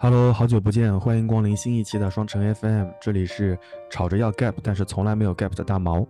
[0.00, 3.58] Hello，好久不见，欢迎光临新一期的双城 FM，这里是
[3.90, 6.06] 吵着要 gap，但是从来没有 gap 的大毛。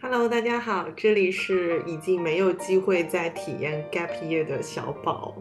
[0.00, 5.34] Hello，大家好，这里是已经没有机会再体验 gap year 的小宝，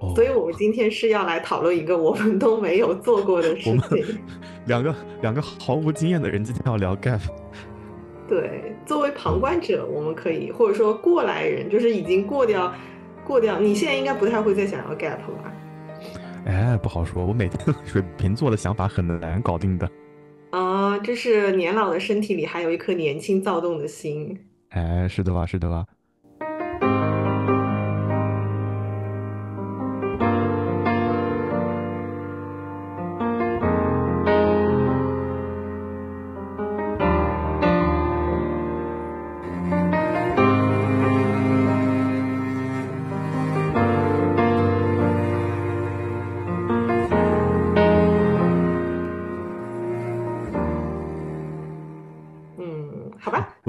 [0.00, 4.18] 哦所以我们今天是要来讨论一个我们都没有做过的我们事情。
[4.64, 7.20] 两个两个毫无经验的人今天要聊 gap，
[8.26, 12.72] 对，作为旁观者，我们可以或者说过来人，就是已经过掉
[13.26, 15.52] 过掉，你现在应该不太会再想要 gap 吧？
[16.46, 19.90] 哎，不好说，我每天 水瓶座的想法很难搞定的。
[20.50, 24.38] 啊，这是年老的身体里还有一颗年轻躁动的心。
[24.70, 25.84] 哎，是的吧，是的吧。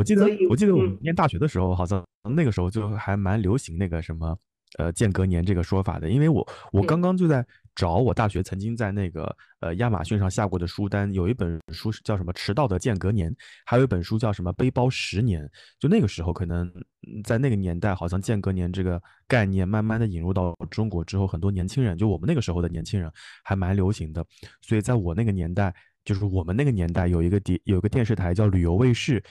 [0.08, 2.04] 记得我记得我们嗯念大学的时候，好像
[2.36, 4.38] 那个时候就还蛮流行那个什么
[4.78, 13.32] 呃间隔年这个说法的，因为我我刚嗯刚就在找我大学曾经在那个呃亚马逊上下过的书单，有一本书是叫什么《迟到的间隔年》，
[13.66, 15.44] 还有一本书叫什么《背包十年》。
[15.80, 16.66] 就那个时候，可能
[17.08, 23.12] 嗯在那个年代，好像间隔年这个概念慢慢的引入到中国之后，很多年轻人，就我们那个时候的年轻人
[23.44, 24.26] 还蛮流行的。
[24.62, 29.24] 所以在我那个年代，就是我们那个年代有一个电有一个电视台叫旅游卫视，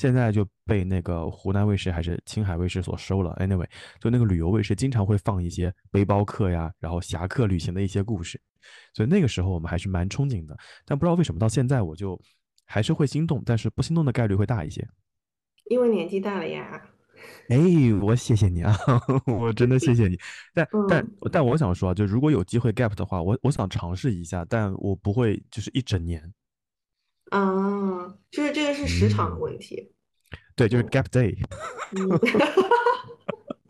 [0.00, 3.36] 现在就被那个湖南卫视还是青海卫视所收了。
[3.38, 3.66] Anyway，
[4.00, 8.40] 就那个旅游卫视经常会放一些背包客呀，然后侠客旅行的一些故事，
[8.94, 10.56] 所以那个时候我们还是蛮憧憬的。
[10.86, 12.18] 但不知道为什么到现在我就
[12.64, 14.88] 还是会心动，但是不心动的概率会大一些。
[15.66, 16.82] 因为年纪大了呀。
[17.50, 17.58] 哎，
[18.00, 18.74] 我谢谢你啊，
[19.28, 20.18] 我真的谢谢你。
[20.54, 26.32] 但但嗯但我想说啊，就如果有机会 gap 的话，我我想尝试一下，但我不会就是一整年。
[27.30, 29.90] 啊，就是这个是时长的嗯问题。
[30.54, 31.34] 对，就是嗯 gap day。
[31.96, 32.06] 嗯，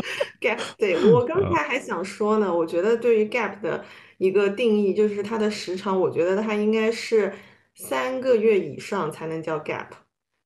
[0.41, 3.85] gap，day，，我刚才还想说呢，我觉得对于 gap 的
[4.19, 7.33] 一个定义就是它的时长，我觉得它应该是
[7.75, 9.87] 三个月以上才能叫 gap。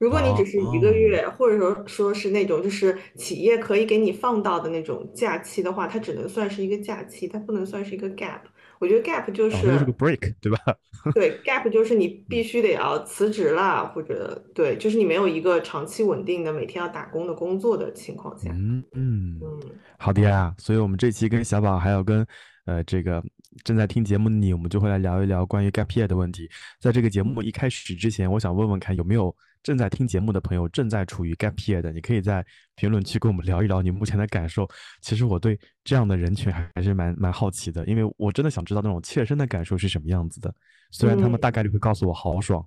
[0.00, 8.40] 如果你只是一个月，或者说说是那种就是企业可以给你放到的那种假期的话，它只能算是一个假期，它不能算是一个 gap。
[8.80, 10.58] 我觉得 gap 就是是个 break，对吧？
[11.14, 19.60] 对，gap 就是你必须得要辞职啦，或者对，就是你没有一个长期稳定的每天要打工的工作的情况下，嗯嗯，嗯
[19.98, 20.54] 好的呀。
[20.58, 22.26] 所以我们这期跟小宝还有跟
[22.64, 23.22] 呃这个
[23.64, 26.48] 正在听节目的你，我们就会来聊一聊关于 gap year 的问题。
[26.80, 29.34] 在这个节目一开始之前，我想问问看有没有
[29.64, 34.68] 正在听节目的朋友正在处于 gap year 的，你可以在评论区跟我们聊一聊你目前的感受。
[35.00, 40.54] 其实我对这样的人群还还是蛮蛮好奇的，因为我真的想知道那种切身的感受是什么样子的。
[40.92, 42.64] 虽然他们嗯大概率会告诉我好爽，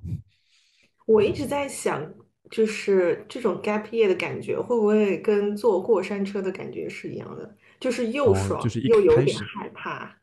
[1.06, 2.03] 我一直在想，
[2.50, 10.18] 就是这种 gap year 的感觉会不会跟坐过山车的感觉是一样的，就是又哦，爽就是又有点，害怕，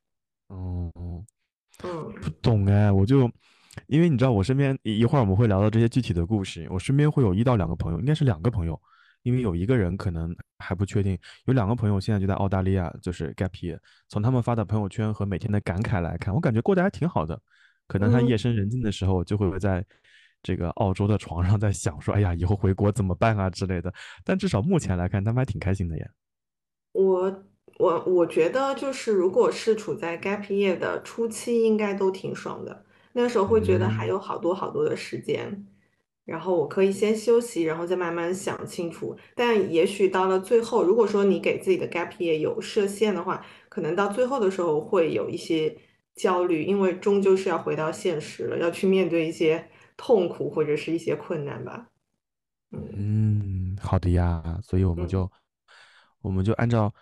[0.48, 1.24] 哦哦。
[1.82, 3.28] 嗯不懂哎，我就
[3.86, 8.80] 因为你知道，我身边一一会儿我们会聊到这些具体的故事，我身边会有一到两个朋友，应该是两个朋友，
[9.22, 13.78] 因为有一个人可能还不确定，有两个朋友现在就在澳大利亚，就是 gap year。
[14.08, 17.40] 从他们发的朋友圈和每天的感慨来看，我感觉过得还挺好的。
[17.86, 18.38] 可能他夜嗯。
[18.38, 19.84] 深人静的时候，就会在
[20.42, 23.92] 这个澳洲的床上在想说，哎呀，以后回国怎么办啊之类的。
[24.24, 26.10] 但至少目前来看，他们还挺开心的耶。
[26.92, 27.44] 我
[27.78, 32.84] 我我觉得就是，如果是处在 gap year 的初期，应该都挺爽的。
[33.14, 35.66] 那时候会觉得还嗯有好多好多的时间，
[36.24, 39.16] 然后我可以先休息，然后再慢慢想清楚。
[39.34, 45.76] 但也许到了最后，如果说你给自己的 gap year 有设限的话，可能到最后的时候会有一些
[46.14, 51.88] 焦虑，因为终究是要回到现实了，要去面对一些痛苦或者是一些困难吧。
[52.72, 55.08] 嗯嗯，好的呀，所以我们嗯。
[55.08, 55.30] 就
[56.20, 56.92] 我们就按照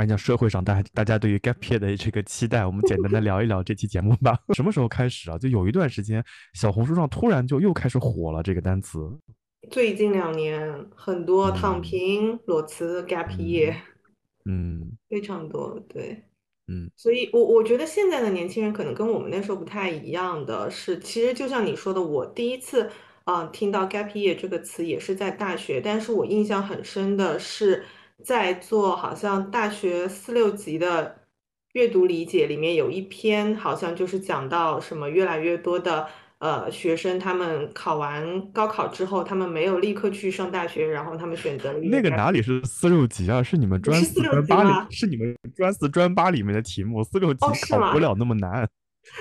[0.00, 4.34] 按照社会上大大家对于 gap year 的这个期待，我们简单的聊一聊这期节目吧。
[4.56, 5.36] 什么时候开始啊？
[5.36, 6.24] 就有一段时间，
[6.54, 8.98] 小红书上突然就又开始火了这个单词。
[9.70, 13.74] 最近两年很多躺嗯平、裸辞、gap year
[14.46, 16.24] 嗯嗯非常多，对，
[16.68, 22.84] 嗯所以我我觉得现在的年轻人可能跟我们那时候不太一样的是，其实就像你说的，我第一次
[23.24, 27.84] 啊、呃听到 gap year 这个词也是在大学，但是我印象很深的是
[28.24, 31.16] 在做好像大学四六级的
[31.72, 36.06] 阅读理解里面有一篇好像就是讲到什么越来越多的
[36.38, 43.42] 呃学生，他们考完高考之后，他们没有立刻去上大学，然后他们选择了那个哪里是四六级啊？
[43.42, 48.68] 是你们专四专八里，是你们专四专八里面的题目，四六级考不了那么难。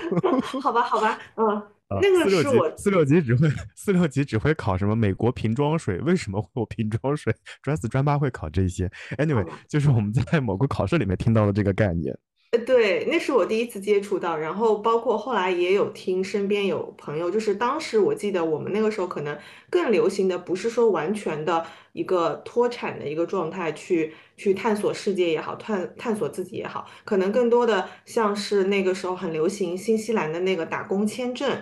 [0.62, 1.62] 好吧，好吧，嗯。
[2.02, 5.98] 那个是我四六级只会四六级只会考什么美国瓶装水？
[6.02, 7.34] 为什么会有瓶装水？
[7.64, 8.88] 专四专八会考这些
[9.18, 12.16] ？Anyway，就是我们在某个考试里面听到的这个概念。
[12.52, 19.38] 呃，对，那是我第一次接触到，然后包括后来也有听身边有朋友，就是当时我记得我们那个时候可能
[19.70, 31.60] 更流行的不是说完全的一个脱产的一个状态去去探索世界也好，探探索自己也好，可能更多的像是那个时候很流行新西兰的那个打工签证。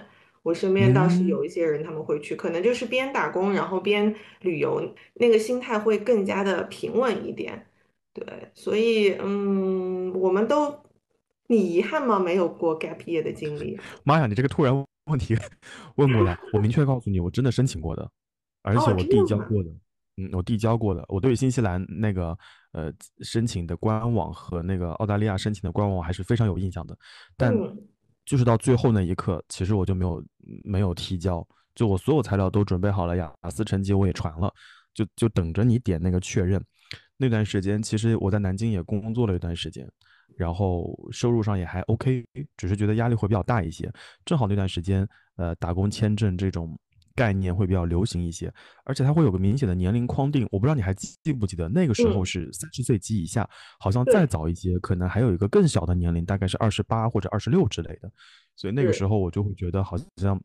[0.48, 4.82] 我身边倒是有一些人，他们会去，可能就是边打工然后边旅游，
[5.16, 7.68] 那个心态会更加的平稳一点。
[8.14, 10.74] 对，所以嗯，我们都，
[11.48, 12.18] 你遗憾吗？
[12.18, 13.78] 没有过 gap year 的经历？
[14.06, 14.74] 妈呀，你这个突然
[15.12, 15.36] 问题
[15.98, 18.10] 问过来，我明确告诉你，我真的申请过的，
[18.64, 19.70] 而且我递交过的，
[20.16, 22.38] 嗯，我递交过的，我对新西兰那个
[22.72, 22.90] 呃
[23.20, 26.98] 申请的官网和那个澳大利亚申请的官网还是非常有印象的，
[27.36, 27.54] 但。
[28.28, 30.24] 就是到最后那一刻，其实我就没有
[30.64, 31.44] 没有提交，
[31.74, 34.54] 就我所有材料都准备好了，雅思成绩我也传了，
[34.94, 36.62] 就就等着你点那个确认。
[37.16, 39.90] 那段时间其实我在南京也工作了一段时间，
[40.36, 42.24] 然后收入上也还 OK，
[42.58, 43.90] 只是觉得压力会比较大一些。
[44.26, 45.08] 正好那段时间，
[45.38, 46.78] 呃，打工签证这种。
[47.18, 48.54] 概念会比较流行一些，
[48.86, 50.48] 而且它会有个明显的年龄框定。
[50.52, 53.50] 我不知道你还记不记得，那个时候是三十岁及以下，
[53.80, 58.12] 好像再早一些，可能还有一个更小的年龄，大概是二十八或者二十六之类的。
[58.56, 60.40] 所以那个时候我就会觉得好像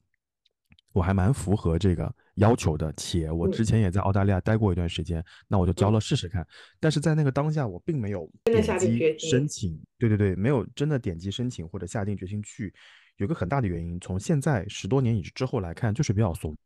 [0.95, 2.91] 我还蛮符合这个要求的。
[2.97, 6.47] 且我之前也在澳大利亚待过一段时间，那我就交了试试看。
[6.81, 12.73] 但是在那个当下，我并没有点击申请，对对对，没有真的点击申请或者下定决心去。
[13.19, 16.57] 有个很大的原因，从现在十多年以之后来看，就是比较怂，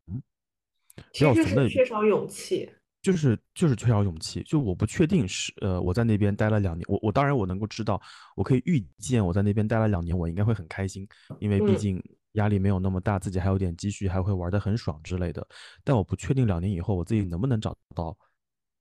[1.12, 2.70] 比较怂的，缺少勇气，
[3.02, 4.42] 就是就是缺少勇气。
[4.44, 8.00] 就我不确定是呃，我在那边待了两年，我我当然我能够知道，
[8.36, 11.06] 我可以预见我在那边待了两年，我应该会很开心，
[11.40, 12.02] 因为毕竟
[12.32, 15.46] 压力没有那么大，自己还有点积蓄，还会玩得很爽之类的。
[15.84, 18.16] 但我不确定两年以后我自己能不能找到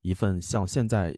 [0.01, 1.13] 一份像现在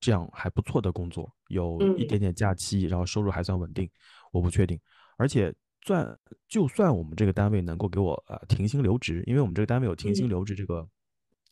[0.00, 3.88] 这样还不错的工作，有一点点假期，然后收入还算稳定，
[4.32, 4.80] 我不确定，
[5.16, 5.54] 而且。
[5.84, 6.18] 算
[6.48, 10.88] 就算我们这个单位能够给我呃停薪留职，因为我们这个单位有停薪留职这个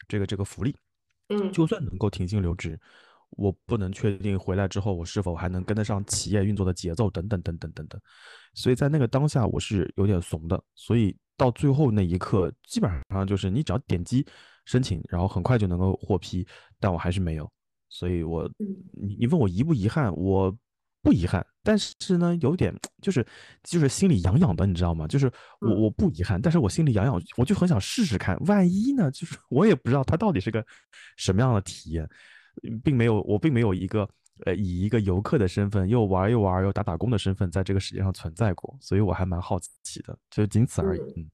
[0.06, 0.74] 这个这个福利，
[1.28, 2.78] 嗯，就算能够停薪留职，
[3.30, 8.00] 我不能确定回来之后我是否还能跟得上企业运作的节奏等等等等等等，
[8.54, 14.24] 所以在那个当下我是有点怂的，所以到最后那一刻基本上就是你只要点击
[14.64, 16.46] 申请，然后很快就能够获批，
[16.78, 17.50] 但我还是没有，
[17.88, 18.48] 所以我
[18.90, 20.56] 你你问我遗不遗憾，我。
[21.02, 23.26] 不遗憾，但是呢，有点就是
[23.62, 25.06] 就是心里痒痒的，你知道吗？
[25.06, 25.30] 就是
[25.60, 29.10] 我我不遗憾，但是我心里痒痒，我就很想试试看，万一呢？
[29.10, 30.64] 就是 我也不知道它到底是个
[31.16, 32.08] 什么样的体验，
[32.84, 34.08] 并没有我并没有一个
[34.44, 41.00] 呃以一个游客的身份又玩又玩又打打工的身份在这个世界上存在过，所以我还蛮好奇的，就仅此而已。
[41.16, 41.30] 嗯，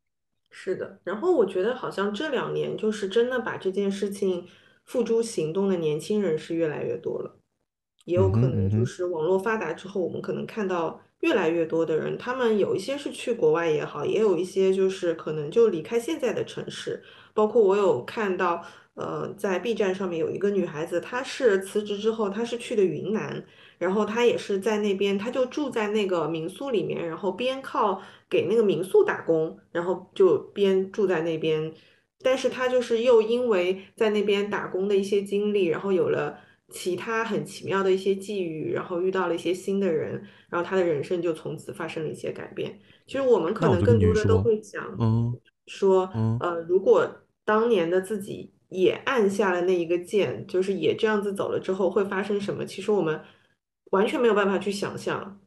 [0.51, 1.01] 是的。
[1.03, 4.47] 然后我觉得好像这两年就是真的把这件事情
[4.85, 7.41] 付诸行动的年轻人是越来越多了。
[8.07, 17.03] 也有可能就是网络发达之后，我们可能看到越来越多的人，他们有一些是去国外也好，也有一些就是可能就离开现在的城市。
[17.35, 18.65] 包括我有看到，
[18.95, 23.45] 呃，在 B 站上面有一个女孩子，她是辞职之后，她是去的云南，
[23.79, 28.01] 然后她也是在那边，她就住在那个民宿里面，然后边靠
[28.31, 31.75] 给那个民宿打工，然后就边住在那边。
[32.23, 36.39] 但是她就是又因为在那边打工的一些经历，然后有了。
[36.73, 42.79] 其他很奇妙的一些际遇，然后遇到了一些新的人，然后他的人生就从此发生了一些改变。
[43.07, 45.33] 其实我们可能更多的都会想，嗯，
[45.67, 47.09] 说，呃，如果
[47.45, 52.65] 当年的自己也按下了那一个键，就是也这样子走了之后会发生什么？
[52.65, 53.21] 其实我们
[53.93, 55.41] 完全没有办法去想象。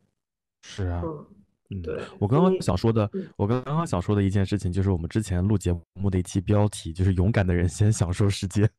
[0.61, 1.03] 是啊，
[1.69, 2.01] 嗯，对。
[2.17, 8.69] 我刚刚想说的，我刚刚想说的一件事情，就是我们之前录节目的一期标题，就是“勇敢的人先享受世界”。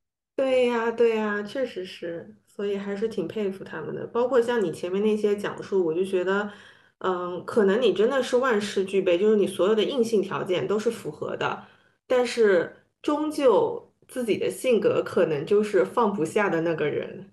[1.01, 4.07] 对呀，确实是，所以还是挺佩服他们的。
[4.09, 6.53] 包括像你前面那些讲述，我就觉得，
[6.99, 11.65] 嗯，可能你真的是万事俱备，就是你所有的硬性条件都是符合的，
[12.07, 17.31] 但是终究自己的性格可能就是放不下的那个人，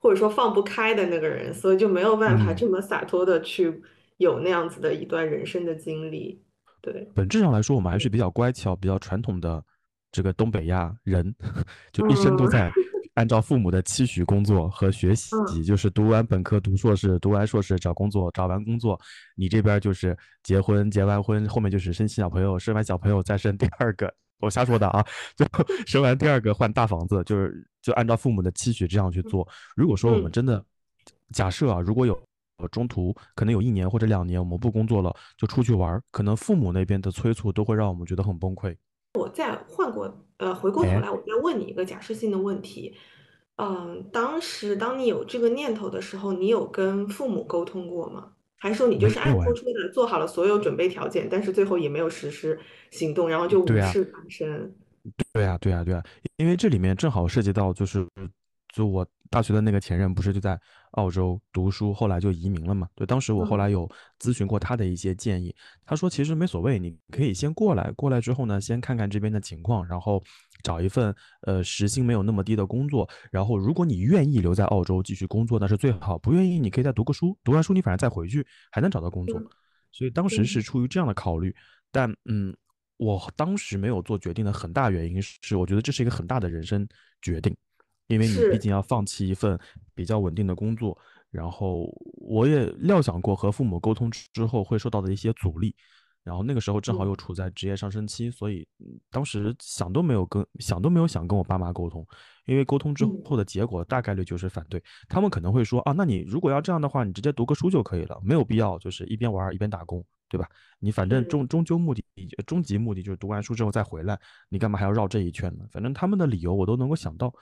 [0.00, 3.80] 或者说放不开的那个人，所以就没有办法这么洒脱的去
[4.16, 6.42] 有那样子的一段人生的经历。
[6.82, 9.62] 对，本质上来说，我们还是比较乖巧、比较传统的。
[10.10, 11.34] 这个东北亚人
[11.90, 12.70] 就一生都在
[13.14, 15.30] 按照父母的期许工作和学习，
[15.64, 19.00] 就是读完本科读硕士，读完硕士找工作，找完工作，
[19.36, 25.04] 你这边就是结婚，结完婚后面就是生小朋友，生完小朋友再生第二个，我瞎说的啊，
[25.36, 25.46] 就
[25.86, 29.46] 生完第二个换大房子，就是就按照父母的期许这样去做。
[29.76, 30.64] 如果说我们真的
[31.32, 32.20] 假设啊，如果有
[32.72, 38.76] 中途可能有一年或者两年我们不工作了，就出去玩，可能父母那边的催促都会让我们觉得很崩溃。
[39.14, 42.94] 我再换过，呃，回过头来，我再问你一个假设性的问题。
[43.56, 48.32] 嗯，当时当你有这个念头的时候，你有跟父母沟通过吗？
[48.58, 52.58] 还是说你就是暗搓搓的做好了所有准备条件，但是最后也没有实施
[52.90, 54.72] 行动，然后就无事发生？
[55.32, 56.02] 对呀，对呀，对呀，
[56.36, 58.06] 因为这里面正好涉及到就是。
[58.74, 60.58] 就我大学的那个前任，不是就在
[60.92, 62.88] 澳洲读书，后来就移民了嘛？
[62.94, 63.90] 对，当时我后来有
[64.20, 65.54] 咨询过他的一些建议，
[65.84, 70.22] 他说其实没所谓，你可以先过来，过来之后呢，先看看这边的情况，然后
[70.62, 79.40] 找一份呃时薪没有那么低的工作，然后如果你愿意留在澳洲继续工作，那是最好；不愿意，你可以再读个书，读完书你反正再回去还能找到工作。
[79.90, 81.54] 所以当时是出于这样的考虑，
[81.90, 82.54] 但嗯，
[82.98, 86.86] 我当时没有做决定的很大原因是，我觉得这是一个很大的人生
[87.22, 87.56] 决定。
[88.06, 89.58] 因为你毕竟要放弃一份
[89.94, 90.96] 比较稳定的工作，
[91.30, 95.74] 然后我也料想过和父母沟通之后会受到的一些阻力，
[96.22, 98.66] 然后那个时候正好又处在职业上升期，所以
[99.10, 102.06] 当时想都没有跟想都没有想跟我爸妈沟通，
[102.46, 110.48] 因为沟通之后的结果大概率就是反对，他们可能会说啊，那你如果要这样的话，你直接读个书就可以了，没有必要就是一边玩一边打工，对吧？
[110.78, 112.04] 你反正终终究目的
[112.46, 114.18] 终极目的就是读完书之后再回来，
[114.50, 115.64] 你干嘛还要绕这一圈呢？
[115.70, 117.32] 反正他们的理由我都能够想到。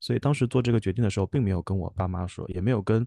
[0.00, 3.06] 所以当时做这个决定的时候，并没有跟我爸妈说，也没有跟，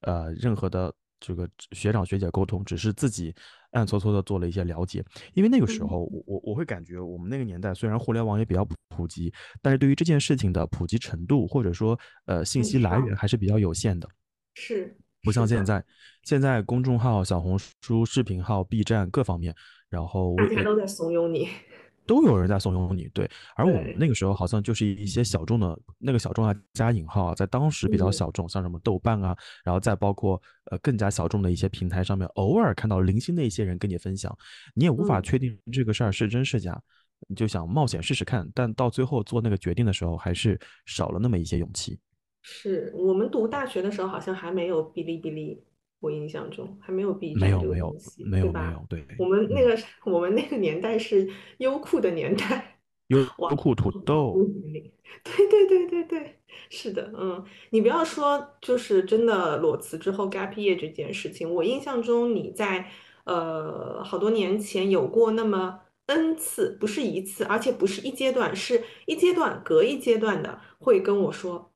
[0.00, 3.34] 呃，任何的这个学长学姐沟通，只是自己
[3.72, 5.04] 暗搓搓的做了一些了解。
[5.34, 14.08] 因为那个时候，我我我会感觉，我们那个年代虽然互联网也比较普及，但是对于这件事情的普及程度，或者说呃信息来源还是比较有限的。
[14.54, 15.84] 是，不像现在，
[16.22, 19.54] 现在公众号、小红书、视频号、B 站各方面，
[19.88, 21.48] 然后大家都在怂恿你。
[22.06, 34.36] 都有人在怂恿你，对，而我们那个时候好像就是一些小众的，那个小众啊加引号啊，在当时比较小众，像什么豆瓣啊，然后再包括呃更加小众的一些平台上面，偶尔看到零星的一些人跟你分享，
[34.74, 36.80] 你也无法确定这个事儿是真是假，
[37.28, 41.98] 你就想冒险试试看，但到最后做那个决定的时候，还是少了那么一些勇气。
[42.42, 45.64] 是我们读大学的时候，好像还没有哔哩哔哩。
[46.04, 49.02] 我印象中还没有 B 站这个东西，没有没有对。
[49.18, 51.26] 我们那个我们那个年代是
[51.58, 54.36] 优酷的年代， 优优酷土豆。
[55.22, 62.86] 对对对对对，是的，嗯，你不要说就是真的裸辞之后 gap year 这件事情，我印象中你在
[63.24, 71.70] 呃好多年前有过那么 n 次，不是一次，而且不是一阶段，是一阶段隔一阶段的会跟我说。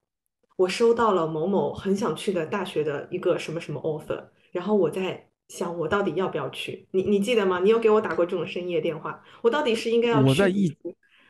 [0.58, 6.88] 我收到了某某很想去的大学的一个什么什么 offer，然后我在想我到底要不要去？
[6.90, 7.60] 你你记得吗？
[7.60, 9.22] 你有给我打过这种深夜电话？
[9.40, 10.74] 我到底是应该要去，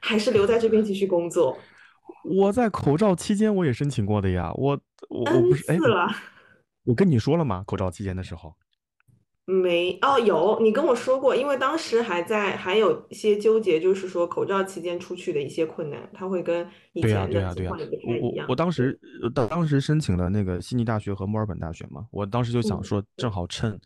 [0.00, 1.58] 还是留在这边继续工作？
[2.24, 4.80] 我在口罩期间我也申请过的呀，我
[5.10, 5.78] 我我不是哎，
[6.84, 7.62] 我跟你说了吗？
[7.66, 8.54] 口罩期间的时候。
[9.50, 18.46] 没哦，有你跟我说过，因为当时还在还有一些纠结，就是说口罩期间出去的一些困难，他会跟以前的情况不太一样。
[18.46, 19.00] 我我当时
[19.34, 23.80] 当当时申请了那个悉尼大学和墨尔本大学嘛，我当时就想说，正好趁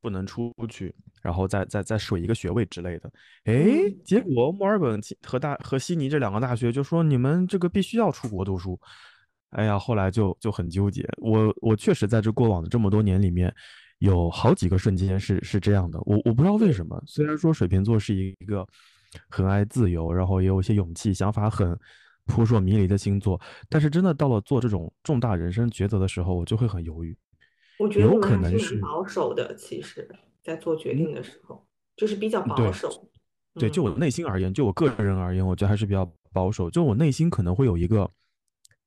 [0.00, 3.12] 不能出去，然后再再再水一个学位之类的。
[3.44, 8.80] 哎，结果墨尔本和大和悉尼这两个大学就说你们这个必须要出国读书。
[9.50, 11.06] 哎呀，后来就就很纠结。
[11.18, 13.54] 我我确实在这过往的这么多年里面。
[14.02, 17.00] 有好几个瞬间是是这样的，我我不知道为什么。
[17.06, 18.66] 虽然说水瓶座是一个
[19.28, 21.78] 很爱自由，然后也有一些勇气、想法很
[22.26, 27.16] 扑朔迷离的星座，但是真的到了做这种重大人生抉择的时候，我就会很犹豫。
[27.78, 30.08] 我觉得有可能是保守的，其实，
[30.42, 31.64] 在做决定的时候，
[31.96, 33.08] 就是比较保守。
[33.54, 36.68] 对，就我内心而言，就我个人而言，我觉得还是比较保守。
[36.68, 38.10] 就我内心可能会有一个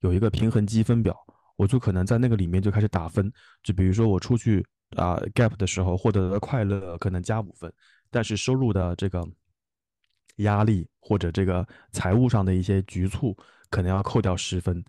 [0.02, 1.16] 有一个平衡积分表，
[1.56, 3.32] 我就可能在那个里面就开始打分。
[3.64, 4.66] 就比如说我出去。
[4.96, 7.72] 啊，gap 的时候获得的快乐可能加五分，
[8.10, 9.28] 但是收入的这个
[10.38, 13.36] 压力或者这个财务上的一些局促，
[13.70, 14.84] 可能要扣掉十分。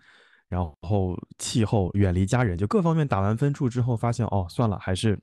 [0.49, 5.19] 然后气候、远离家人，就各方面打完分数之后，发现哦，算了，还是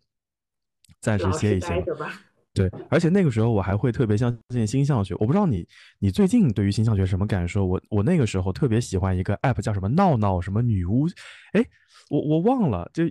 [1.00, 2.12] 暂时歇一歇吧。
[2.54, 5.16] 对，而且那个时候我还会特别相信星象学。
[5.16, 5.66] 我不知道你，
[6.00, 7.66] 你最近对于星象学什么感受？
[7.66, 11.08] 我我那个时候特别喜欢一个 app，叫什么闹闹什么女巫，
[11.54, 11.66] 哎，
[12.10, 13.10] 我我忘了就。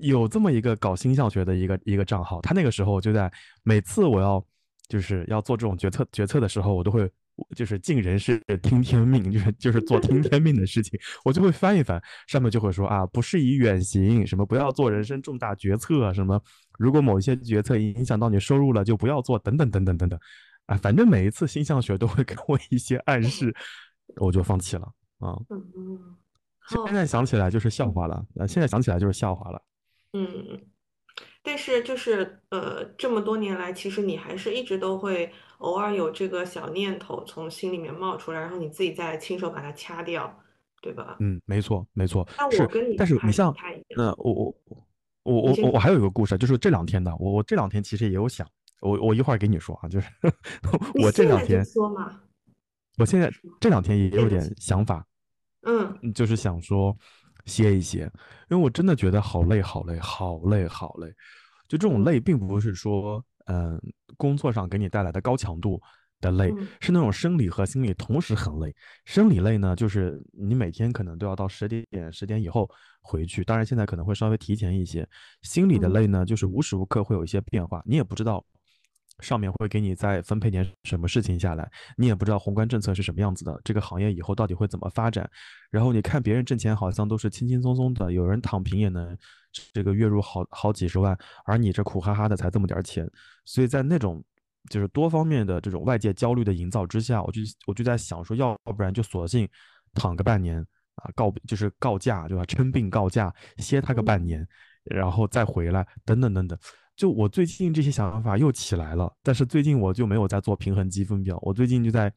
[0.00, 3.30] 有这么一个搞星象学的一个一个账号，他那个时候就在
[3.62, 4.44] 每次我要
[4.88, 7.10] 就是要做这种决策决策的时候，我都会
[7.54, 16.42] 就是尽人事听天命，就是就是做听天命的事情，我就会翻一翻，上面就会说啊，不适宜远行，什么不要做人生重大决策，什么
[16.78, 20.18] 如果某一些决策影响到你收入了，就不要做，等等等等等等，
[20.66, 23.54] 啊，反正每一次星象学都会 给我一些暗示，
[24.16, 25.38] 我就放弃了啊。
[26.68, 29.62] 现在想起来就是笑话了，呃，现在想起来就是笑话了。
[30.12, 30.60] 嗯。
[31.42, 40.38] 但是就是呃，这么多年来，其实你还是一直都会偶尔有这个小念头从心里面冒出来，然后你自己再亲手把它掐掉，
[40.82, 41.16] 对吧？
[41.20, 42.28] 嗯，没错，没错。
[42.36, 43.54] 那我跟你，但是你像，
[43.96, 44.54] 那我我
[45.22, 48.46] 我我我我还有一个故事，就是这两天的，我我这两天其实也有想，
[48.80, 50.10] 我我一会儿给你说啊，就是
[51.02, 52.20] 我这两天说嘛，
[52.98, 55.06] 我现在这两天也有点想法，
[55.68, 56.96] 嗯，就是想说。
[57.46, 58.00] 歇一歇，
[58.50, 61.06] 因为我真的觉得好累，好累，好累，好累。
[61.66, 63.80] 就这种累，并不是说，嗯，
[64.18, 65.80] 工作上给你带来的高强度
[66.20, 68.74] 的累，是那种生理和心理同时很累。
[69.06, 72.68] 生理累呢，就是你每天可能都要到十点、十点以后
[73.00, 75.08] 回去，当然现在可能会稍微提前一些。
[75.40, 78.44] 心理的累呢，就是无时无刻会有一些变化，你也不知道。
[79.20, 85.28] 上面会给你再分配点什么事情下来，你也不知道宏观政策是什么样子的，这个行业以后到底会怎么发展。
[85.70, 89.16] 然后你看别人挣钱好像都是轻轻松松的，有人躺平也能
[89.72, 93.10] 这个月入好好几十万，而你这苦哈哈的才这么点钱。
[93.44, 94.22] 所以在那种
[94.70, 99.48] 就是多方面的这种外界焦虑的营造之下，我就我就在想说，要不然就索性
[99.94, 102.44] 躺个半年啊，告就是告假对吧？
[102.46, 104.46] 称病告假，歇他个半年，
[104.84, 106.58] 然后再回来，等等等等。
[106.98, 111.38] 就我最近这些想法又起来了，但是最近我就没有在做平衡积分表。
[111.42, 112.12] 我最近就在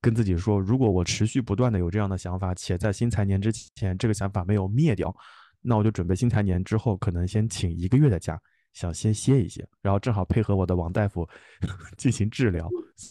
[0.00, 5.14] 跟自己说，如果我持续不断的有这样的想法，且在新财年之前这个想法没有灭掉，
[5.60, 8.36] 那我就准备新财年之后可能先请一个月的假，
[8.72, 11.24] 想先歇一歇，然后正好配合我的王大夫
[11.96, 12.68] 进行治疗。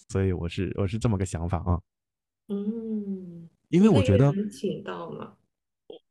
[0.10, 1.80] 所以我是我是这么个想法啊。
[2.50, 5.32] 嗯，因为我觉得请到吗？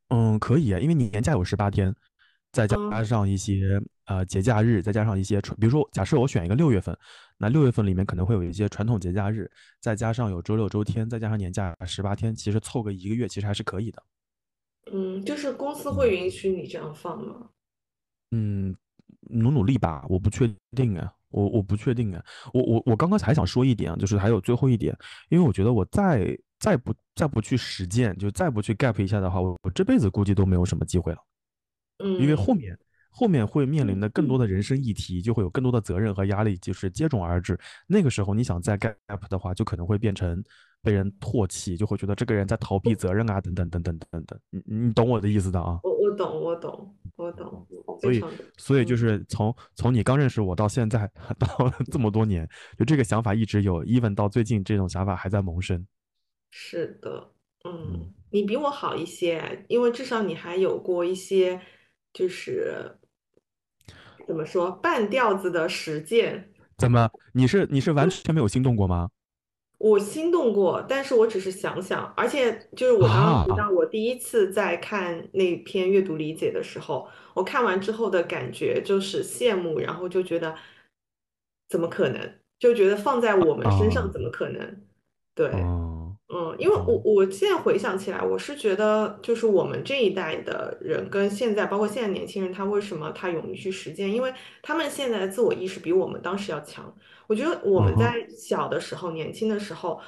[0.08, 1.94] 嗯，可以啊，因为你年假有十八天。
[2.52, 6.96] 再加上一些呃节假日，再加上一些传，比如说假设我选一个六月份，
[7.38, 14.02] 那六月份里面可能会有一些传统节假日，再加上有周六周天，再加上年假十八天，其实凑个一个月其实还是可以的。
[14.92, 17.48] 嗯，就是公司会允许你这样放吗？
[18.32, 18.76] 嗯，
[19.30, 24.94] 努努力吧，我不确定啊，我我不确定啊，我我我刚刚还想说一点啊，就是还有最后一点，
[25.30, 31.18] 因为我觉得我再再不再不去实践，就再不去 gap 一下的话，我我这辈子估计都没有什么机会了。
[32.04, 32.78] 嗯，因为后面
[33.16, 37.56] 后面会面临的更多的人生议题，就会有更多的责任和压力，就是接踵而至。
[37.86, 40.42] 那个时候，你想再 gap 的话，就可能会变成
[40.82, 44.40] 被人唾弃，就会觉得这个人在逃避责任啊，等等等等等等。
[44.50, 45.78] 你你懂我的意思的啊？
[45.84, 47.66] 我我懂，我懂，我懂。
[48.02, 48.24] 所以
[48.56, 55.86] 所以就是从从你刚认识我到现在， 到了这么多年，就这个想法一直有，even 到最近这种想法还在萌生。
[56.50, 57.30] 是的，
[57.64, 61.60] 嗯，你比我好一些，因为至少你还有过一些。
[62.16, 62.96] 就是
[64.26, 66.50] 怎么说半吊子的实践？
[66.78, 67.08] 怎么？
[67.32, 69.10] 你是你是完全没有心动过吗？
[69.78, 80.54] 我心动过，但是我只是想想，而且就是我刚刚提到，我第一次在看那篇阅读理解的时候，我看完之后的感觉就是羡慕，然后就觉得
[81.68, 82.34] 怎么可能？
[82.58, 84.80] 就觉得放在我们身上怎么可能？
[85.34, 85.50] 对。
[86.28, 94.10] 嗯，因为我我现在回想起来，我是觉得就是我们这一代的人跟现在，包括现在年轻人，他为什么他勇于去实践？
[94.10, 94.32] 因为
[94.62, 96.92] 他们现在的自我意识比我们当时要强。
[97.26, 100.00] 我觉得我们在小的时候、年轻的时候，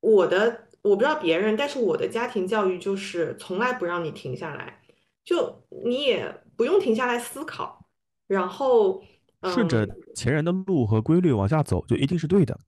[0.00, 4.80] 我的我不知道别人，但是我的家庭教育就是从来不让你停下来，
[5.24, 7.86] 就你也不用停下来思考，
[8.26, 9.02] 然后
[9.46, 12.58] 顺着前人的路和规律往下走，就一定是对的。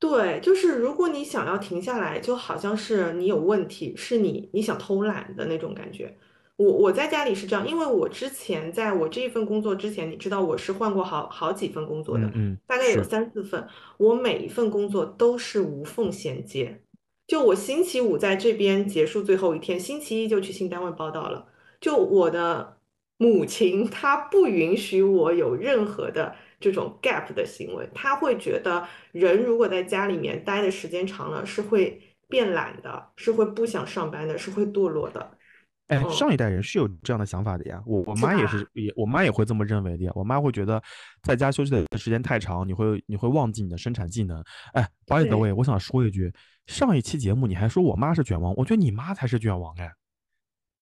[0.00, 6.16] 对，就是如果你想要停下来，就好像是你有问题，是你你想偷懒的那种感觉。
[6.56, 16.80] 我我在家里是这样，因为我之前在我这一份工作之前，你知道我是换过好好几份工作的，嗯，大概有三四份，我每一份工作都是无缝衔接。
[17.26, 21.46] 就我星期五在这边结束最后一天，星期一就去新单位报道了。
[21.80, 22.78] 就我的
[23.18, 26.36] 母亲，她不允许我有任何的。
[26.60, 35.38] 这种 gap 的行为，他会觉得人如果在家里面待的时间长了，是会变懒的，是会不想上班的，是会堕落的。
[35.86, 40.12] 哎，上一代人是有这样的想法的呀，我我妈也是，也我妈也会这么认为的呀。
[40.14, 40.82] 我妈会觉得
[41.22, 44.42] 在家休息的时间太长，你会你会忘记你的生产技能。
[44.74, 46.30] 哎，巴里德威，我想说一句，
[46.66, 49.90] 上一期节目你还说我妈是卷王，我觉得你妈才是卷王哎。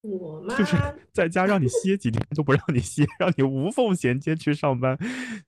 [0.07, 0.77] 我妈就是
[1.13, 4.97] 在家让你歇几天都不让你歇，让你无缝衔接去上班。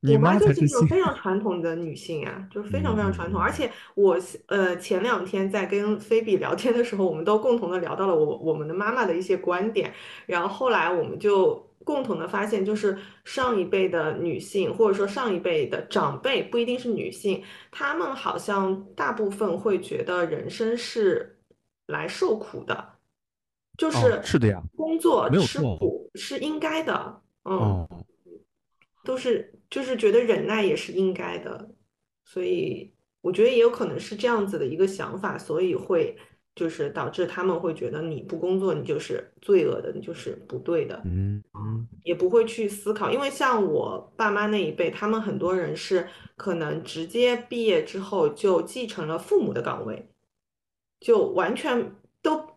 [0.00, 3.40] 你我妈妈就是一种非常传统的女性啊，就是非常非常传统。
[3.40, 9.92] 而且我呃前两天在跟菲比聊天的时候，我们都共同的聊到了我我们的妈妈的一些观点，
[10.26, 21.38] 然后后来我们就共同的发现，就是上一辈的女性或者说上一辈的长辈，不一定是女性，她们好像大部分会觉得人生是
[21.86, 22.97] 来受苦的，
[23.78, 25.60] 就哦，是是的呀，工作吃。
[25.60, 27.56] 苦是应该的，嗯。
[27.56, 27.88] 哦，
[29.04, 31.70] 都是就是觉得忍耐也是应该的，
[32.24, 36.18] 所以我觉得也有可能是这样子的一个想法，所以会
[36.54, 43.10] 就是导致他们会觉得你不工作你就是罪恶的，你就是不对的，嗯嗯也不会去思考。
[43.10, 50.10] 因为像我爸妈那一辈，他们很多人是可能直接毕业之后就继承了父母的岗位。
[51.00, 52.47] 就完全都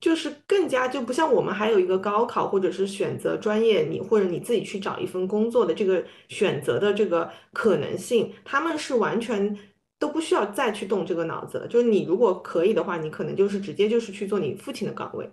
[0.00, 9.58] 就是更加就不像我们还有一个高考或者是选择专业你或者你自己去找一份工作的这个选择的这个可能性，他们是完全
[9.98, 11.66] 都不需要再去动这个脑子了。
[11.66, 15.30] 就是你如果可以的话，你可能就是直接就是去做你父亲的岗位。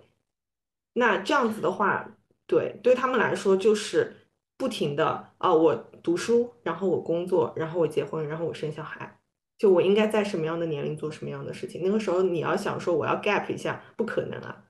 [0.94, 2.16] 那这样子的话，
[2.46, 4.16] 对，对他们来说就是
[4.56, 9.15] 不停的啊，我读书，然后我工作，然后我结婚，然后我生小孩，
[9.58, 11.82] 就我应该在什么样的年龄做什么样的事情。
[11.84, 14.64] 那个时候你要想说我要 gap 一下，不可能啊。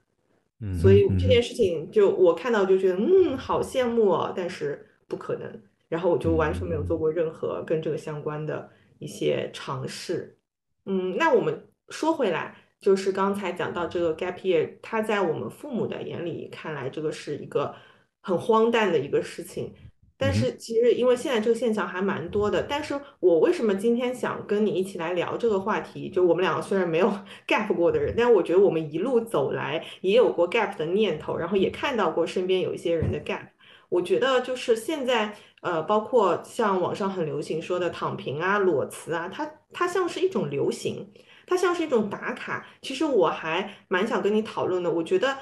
[0.60, 5.62] 嗯所以这件事情就我看到就觉得嗯好羡慕哦，但是不可能。
[5.88, 8.68] 然后我就完全没有做嗯过任何跟这个相关的
[8.98, 10.36] 一些尝试。
[10.84, 17.74] 嗯，那我们说回来，就是刚才讲到这个 gap year，它在我们父母的眼里看来，这个是一个
[18.20, 19.74] 很荒诞的一个事情。
[20.18, 26.08] 但是其实因为现在这个现象还蛮多的，但是我为什么今天想跟你一起来聊这个话题？
[26.08, 27.12] 就我们两个虽然没有
[27.46, 33.48] gap 过的人，但我觉得我们一路走来也有过 gap 的念头，然后也看到过身边有一些人的 gap。
[33.88, 41.08] 我觉得就是现在，呃，包括像网上很流行说的躺平啊、裸辞啊，它它像是一种流行，
[41.46, 42.66] 它像是一种打卡。
[42.82, 45.36] 其实我还蛮想跟你讨论的，我觉得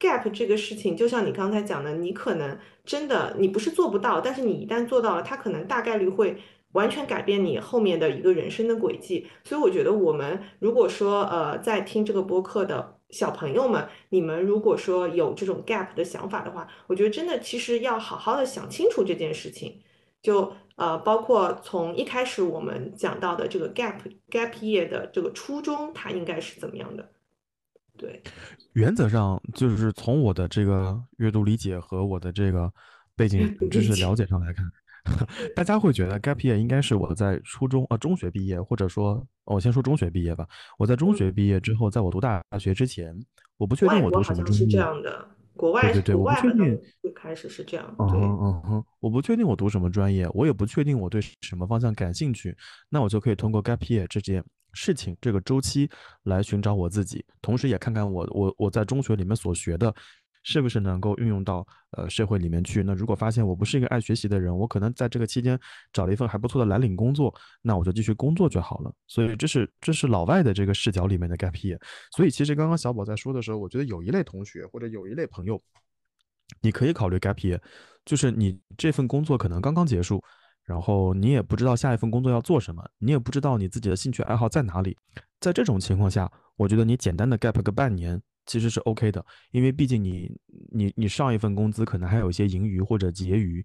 [0.00, 6.38] gap 这个事情，就像你刚才讲的，你可能真的你不是做不到，但是你一旦做到了，它可能大概率会
[6.72, 9.26] 完全改变你后面的一个人生的轨迹。
[9.44, 19.80] 所以我觉得我们如果说呃在听这个播客的小朋友们，你们如果说有这种 gap 的想法的话，我觉得真的其实要好好的想清楚这件事情。
[20.22, 23.96] 就呃，包括从一开始我们讲到的这个 gap
[24.30, 27.10] gap year 的这个初衷，它应该是怎么样的？
[28.00, 28.22] 对，
[28.72, 32.72] 原则上就是从我的这个阅读理解和我的这个
[33.14, 34.64] 背景知识了解上来看，
[35.54, 40.48] 大家会觉得 gap year 应该是我在初中呃中学毕业，或者说我先说中学毕业吧。
[40.78, 43.14] 我在中嗯，学毕业之后，在我读大学之前，
[43.58, 44.78] 我不确定我读什么专业是这。
[44.78, 45.28] 样的，
[45.60, 52.56] 国外对对对，国我不确定外好像最开始是这样，对，嗯哼，我不确定我读什么专业，我也不确定我对什么方向感兴趣，
[52.88, 54.42] 那我就可以通过 gap year 这件
[54.72, 55.90] 事情这个周期
[56.22, 59.94] 来寻找我自己，同时也看看我我我在中学里面所学的
[60.42, 62.82] 是不是能够运用到呃社会里面去。
[62.82, 65.58] 那如果发现我不是一个爱学习的人，我可能在这个期间
[65.92, 68.92] 找了一份还不错的蓝领工作，那我就继续工作就好了。
[69.06, 71.78] 所以这是这是老外的这个视角里面的 gap year。
[72.16, 75.60] 所以其实刚刚小宝在说的时候，我觉得有一类同学或者有一类朋友。
[76.60, 77.60] 你可以考虑 gap year，
[78.04, 80.20] 就是你这份工作可能刚刚结束，
[80.64, 84.96] 然后你也不知道下一份工作要做什么，你也不知道你自己的兴趣爱好在哪里。
[85.38, 90.30] 在这种情况下，我觉得你简单的 gap 个半年其实是 OK 的，因为毕竟你
[90.72, 93.64] 你你上一份工资可能还有一些盈余或者结余，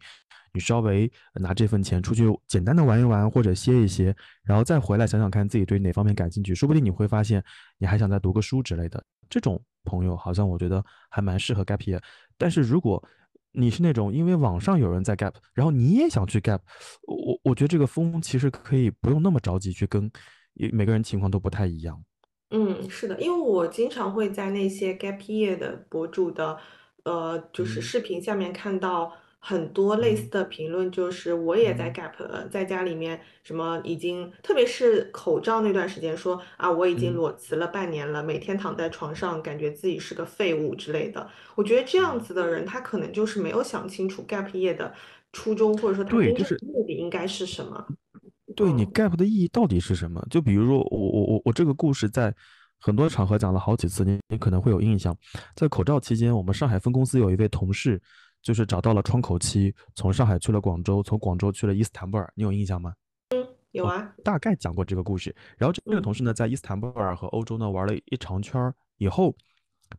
[0.53, 7.43] 你稍微拿这份钱出去简单的玩一玩或者歇一歇，然后再回来想想看自己对哪方面感兴趣，说不定你会发现
[7.77, 9.03] 你还想再读个书之类的。
[9.29, 11.99] 这种朋友好像我觉得还蛮适合 gap year。
[12.37, 13.03] 但是如果
[13.53, 16.59] 你是那种因为网上有人在 gap，然后你也想去 gap，
[17.07, 20.11] 我我觉得这个风其实可以不用那么着急去跟，
[20.71, 21.99] 每个人情况都不太一样。
[22.57, 26.57] 嗯，是的，因为我经常会在那些 gap year 的博主的，
[27.03, 27.81] 呃，就是嗯。
[27.81, 31.91] 视频下面看到很多类似嗯的评论，就是我也在嗯。
[31.91, 37.15] gap，呃在家里面什么已经，特别是口罩那段时间说啊，我已经嗯。
[37.15, 41.29] 裸辞了半年了，每天躺在床上，感觉自己是个废物之类的。
[41.55, 44.93] 我觉得这样嗯，子的人，他可能就是没有想清楚 gap year 的
[45.33, 47.91] 初衷，或者说他对，真正是的目的应该是什么。
[48.55, 50.25] 对你嗯 gap 的意义到底是什么？
[50.29, 52.33] 就比如说我我我我这个故事在
[52.79, 55.15] 很多场合讲了好几次，你你可能会有印象。
[55.55, 58.01] 在口罩期间，我们上海分公司有一位同事，
[58.41, 62.93] 就是找到了窗口期，从上海去了广州，从广州去了伊斯坦布尔，你有印象吗？
[63.71, 65.35] 有啊，大概讲过这个故事。
[65.57, 69.35] 然后这个嗯同事呢，在伊斯坦布尔和欧洲呢玩了一长圈儿以后，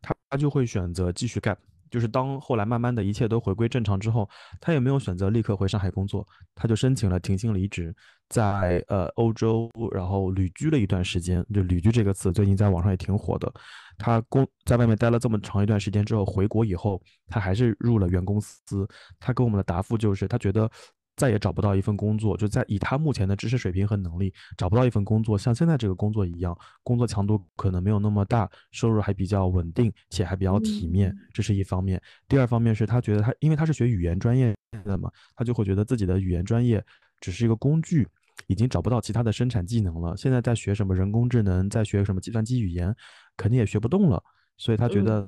[0.01, 1.57] 他他就会选择继续 gap，
[1.89, 7.95] 就是当后来慢慢的一切都回归正常之后，他也没有选择立刻回上海工作，他就申请了停薪离职，
[8.29, 11.45] 在呃欧洲然后旅居了一段时间。
[11.53, 13.51] 就旅居这个词最近在网上也挺火的。
[13.97, 18.87] 他工在外面待了这么长一段时间之后，回国以后，他还是入了原公司。
[19.19, 20.69] 他给我们的答复就是，他觉得。
[21.17, 31.99] 再也找不到一份工作，就在以他目前的知识水平和能力，找不到一份工作像现在这个工作一样，工作强度可能没有那么大，收入还比较稳定，且还比较体面，这是一方面。
[32.27, 36.81] 第二方面是他觉得他，因为他是学语言专业的嘛，他就会觉得自己的语言专业
[37.19, 38.07] 只是一个工具，
[38.45, 40.15] 已经找不到其他的生产技能了。
[40.15, 42.95] 现在在学什么人工智能，在学什么计算机语言，
[43.35, 44.23] 肯定也学不动了，
[44.55, 45.27] 所以他觉得。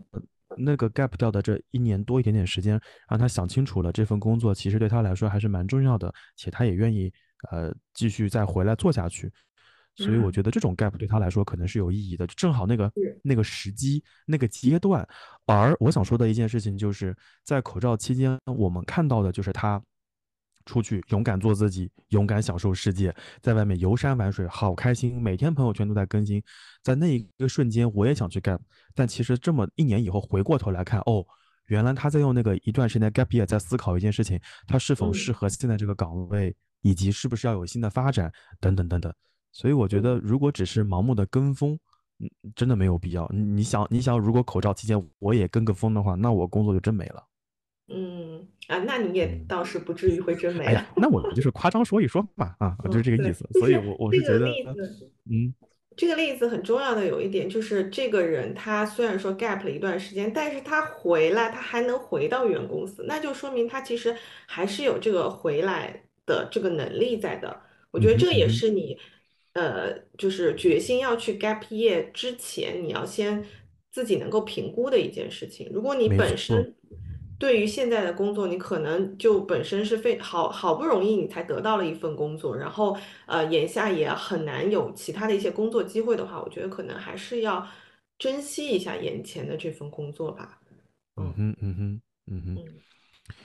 [0.57, 7.11] 那个 gap 掉的这一年多一点点时间，让他想清楚了，这份工作其实对他来说还是蛮重要的，且他也愿意
[7.51, 9.31] 呃继续再回来做下去。
[9.95, 12.91] 所以我觉得这种 gap 对他来说可能是有意义的，正好那个
[13.23, 15.07] 那个时机那个阶段。
[15.45, 19.81] 而我想说的一件事情就是在口罩期间，我们看到的就是他。
[20.69, 25.19] 出去勇敢做自己，勇敢享受世界，在外面游山玩水，好开心。
[25.19, 26.39] 每天朋友圈都在更新，
[26.83, 28.59] 在那一个瞬间，我也想去 gap。
[28.93, 31.25] 但其实这么一年以后，回过头来看，哦，
[31.65, 39.11] 原来他在用那个一段时间 gap year 在思考一件事情，他是否适合现在这个岗位，以及是不是要有新的发展，等等等等。
[39.51, 41.79] 所以我觉得，如果只是盲目的跟风，
[42.19, 43.27] 嗯，真的没有必要。
[43.33, 47.25] 你想，你想，如果口罩期间我也跟个风的话，那我工作就真没了。
[47.91, 50.87] 嗯啊，那你也倒是不至于会真没了。
[50.95, 53.47] 那我就是夸张说一说嘛，啊，就是这个意思。
[53.59, 54.47] 所以，我我是觉得，
[55.29, 55.53] 嗯，
[55.97, 67.61] 这个例子很重要的有一点就是，这个人他虽然说 gap 了一段时间，但是他回来，他还能回到原公司，那就说明他其实还是有这个回来的这个能力在的。
[67.89, 68.95] 我觉得这也是你，
[69.53, 73.43] 呃，就是决心要去 gap year 之前，你要先
[73.91, 75.71] 自己能够评估的一件事情。
[75.73, 76.75] 如果你本身。
[77.39, 87.65] 对于现在的工作，你可能就本身是非好好不容易你才得到了一份工作，然后呃眼下也很难有其他的一些工作机会的话，我觉得可能还是要
[88.17, 90.59] 珍惜一下眼前的这份工作吧。
[91.15, 92.57] 嗯哼嗯哼嗯哼，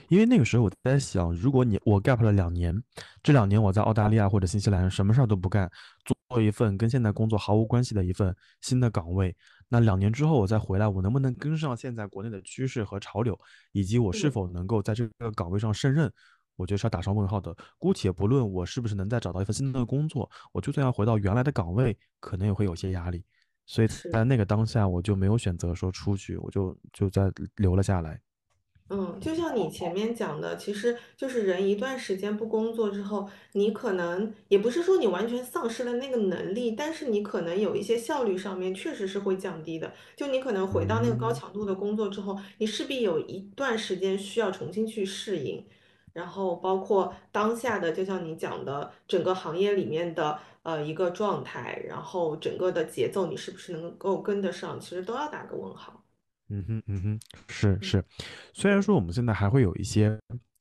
[0.09, 2.77] 因为那个时候我在想，如果你我 gap 了两年，
[3.23, 5.71] 这两年我在澳大利亚或者新西兰什么事儿都不干，
[6.05, 9.37] 做一份跟现在工作毫无关系的一份新的岗位。
[9.69, 13.39] 那两年之后我再回来，我能不能跟上现在国内的趋势和潮流，
[13.73, 16.13] 以及我是否能够在这个岗位上胜任，
[16.57, 17.57] 我觉得是要打上问号的。
[17.79, 23.25] 姑且不论我是不是能再找到一份新的工作，我就算要回到原来的岗位，可能也会有些压力。
[23.67, 28.21] 所以在那个当下，我就没有选择说出去，我就就在留了下来。
[28.91, 39.91] 嗯，就像你前面讲的，其实就是人一段时间不工作之后，你可能也不是说你完全丧失了那个能力，但是你可能有一些效率上面确实是会降低的。
[40.15, 45.65] 就你可能回到那个高强度的工作之后，你势必有一段时间需要重新去适应，
[46.13, 56.04] 然后包括当下的，就像你讲的，整个行业里面的呃一个状态，然后整个的节奏，你是不是能够跟得上，其实都要打个问号。
[56.49, 58.05] 嗯哼，嗯哼，是是，
[58.53, 60.19] 虽然说我们现在还会有一些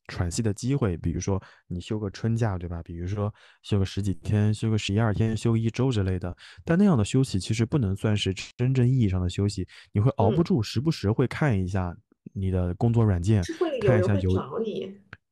[0.07, 2.81] 喘息的机会，比如说你休个春假，对吧？
[2.83, 11.95] 比如说休个十几天，休个十一二天，休一周之类的，但那样的休息其实不能算是真正意义上的休息，你会熬不住，时不时会看一下
[12.33, 13.43] 你的工作软件，
[13.81, 14.31] 看一下有。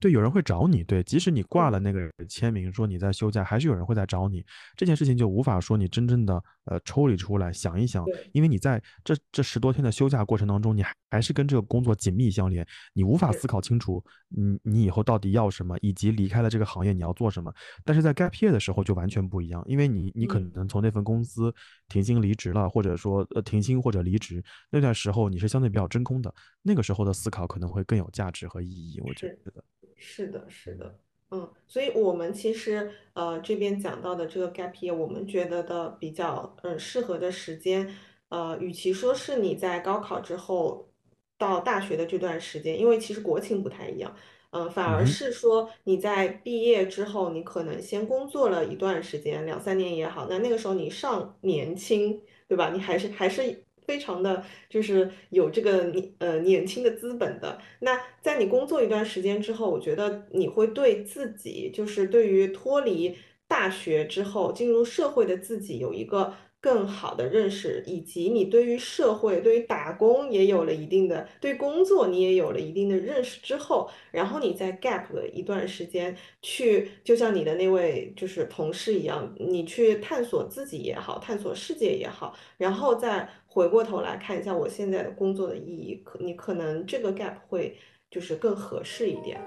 [0.02, 0.84] 对，有人会找你。
[0.84, 4.44] 对，即使你挂了那个签名，说你在休假，还是有人会在找你。
[4.76, 17.54] 这件事情就无法说你真正的呃抽离出来想一想，因为你在这这十多天的休假过程当中，你还是跟这个工作紧密相连，你无法思考清楚你你以后到底要什么，以及离开了这个行业你要做什么。
[17.86, 21.54] 但是在 gap year 的时候就完全不一样，因为你你可能从那份公司
[21.90, 26.34] 停薪离职了，或者说呃停薪或者离职那段时候你是相对比较真空的，
[26.64, 29.00] 那个时候的思考可能会更有价值和意义。
[29.02, 29.64] 我觉得。
[30.04, 30.98] 是的，是的，
[31.30, 37.88] 嗯，所以我们其实呃这边讲到的这个 gap year，我们觉得的比较嗯适合的时间，
[38.30, 40.90] 呃，与其说是你在高考之后
[41.38, 44.16] 到大学的这段时间，因为其实国情不太一样，
[44.50, 52.72] 嗯，反而是说你在毕业之后，你可能先工作了一段时间，两三年也好，那那个时候你尚年轻，对吧？
[52.72, 53.64] 你还是还是。
[53.92, 63.18] 非常的就是有这个年呃年轻的资本的，那在你工作一段时间之后，我觉得你会对自己就是对于脱离
[63.50, 87.78] 大学之后进入社会的自己有一个更好的认识，以及你对于社会、对于打工也有了一定的，对工作你也有了一定的认识之后，然后你在 gap 了一段时间去，就像你的那位就是同事一样，你去探索自己也好，探索世界也好，然后再回过头来看一下我现在的工作的意义，可你可能这个 gap 会
[88.10, 89.42] 就是更合适一点。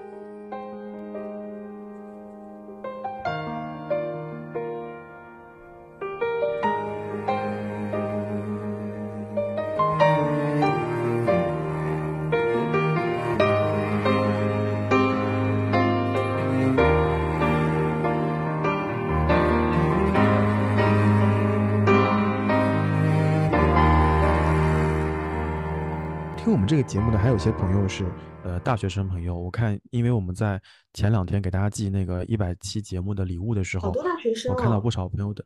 [26.87, 28.05] 节目的还有些朋友是
[28.43, 30.61] 呃大学生朋友，我看，因为我们在
[30.93, 35.43] 前两天给大家寄那个一百期节目的礼物的时候，好多大学生，我看到不少朋友的，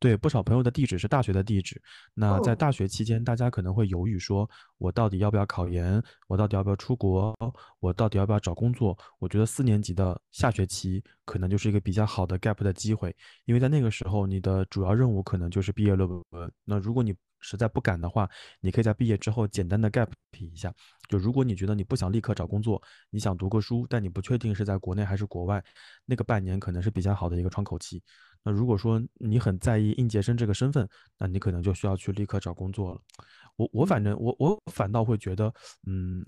[0.00, 1.80] 对不少朋友的地址是大学的地址。
[2.14, 4.48] 那在大学期间，大家可能会犹豫说，
[4.78, 6.02] 我到底要不要考研？
[6.26, 7.36] 我到底要不要出国？
[7.80, 8.96] 我到底要不要找工作？
[9.18, 16.50] 我觉得四年级的下学期可能就是一个比较好的 gap 的机会，因为在那个时候，你的主要任务可能就是毕业论文。
[16.64, 18.28] 那如果你实在不敢的话，
[18.60, 20.72] 你可以在毕业之后简单的 gap 一下。
[21.08, 25.64] 就如果你觉得你不想立刻找工作，你想读个书，但你不确定是在国内还是国外，
[26.04, 28.02] 那个半年可能是比较好的一个窗口期。
[28.44, 33.00] 那如果说你很在意应届生这个身份，那你可能就需要去立刻找工作了。
[33.56, 35.52] 我我反正我我反倒会觉得，
[35.86, 36.24] 嗯，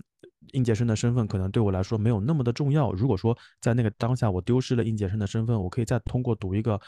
[0.53, 2.91] 应届生的身份可能对我来说没有那么的重要。
[2.91, 6.79] 如果说在那个当下我丢失了应届生的身份，我可以再通过读一个。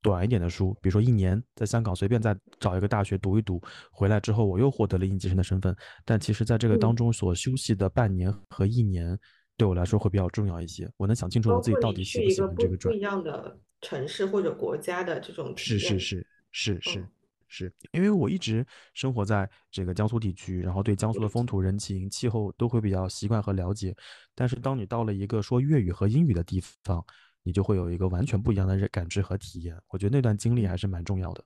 [0.00, 5.74] 短一点的书，比如说一年在香港随便再找一个大学读一读，回来之后我又获得了应届生的身份。
[6.04, 9.18] 但其实，在这个当中所休息的半年和一年，
[9.56, 10.88] 对我来说会比较重要一些。
[10.96, 12.98] 我能想清楚我自己到底喜不喜欢这个专业。
[12.98, 17.06] 不一样的城市或者国家的这种是是是是是
[17.48, 23.96] 是，因为我一直生活在这个江苏地区，然后对江苏的风土人情、气候都会比较习惯和了解。
[24.34, 27.04] 但是当你到了一个说粤语和英语的地方，
[27.48, 31.42] 你就会有一个完全不一样的感知和体验，我觉得那段经历还是蛮重要的。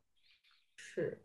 [0.75, 1.25] 是，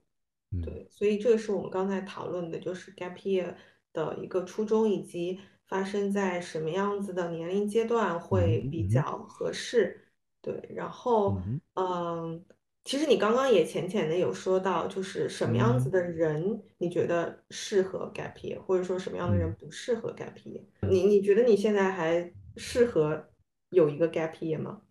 [0.61, 3.55] 对，所以这个是我们刚才讨论的，就是 gap year
[3.91, 9.99] 的一个初衷，以及发生在什么样子的年龄阶段会比较合适。
[10.43, 11.41] 对，然后，
[11.73, 12.45] 嗯，
[12.83, 20.61] 其实你刚刚也浅浅的有说到，就是什么样子的人你觉得适合 gap year，或者说什么样的人不适合 gap year？
[20.87, 23.27] 你你觉得你现在还适合？
[23.69, 24.81] 有一个 gap year 吗？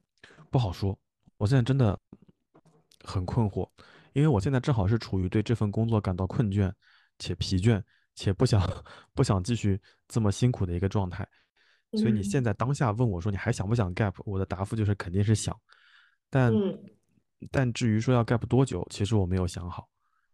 [0.50, 0.98] 不好说，
[1.38, 1.98] 我现在真的
[3.04, 3.68] 很困惑，
[4.12, 6.72] 因为我现在正好是处于对这份工作感到困倦
[7.18, 7.82] 且疲倦，
[8.14, 8.62] 且不想
[9.14, 11.26] 不想继续这么辛苦的一个状态。
[11.92, 15.58] 所以你现在当下问我说你还想不想 gap，我的答复就是肯定是想。
[16.30, 16.52] 但
[17.50, 19.88] 但至于说要 gap 多久，其实我没有想好，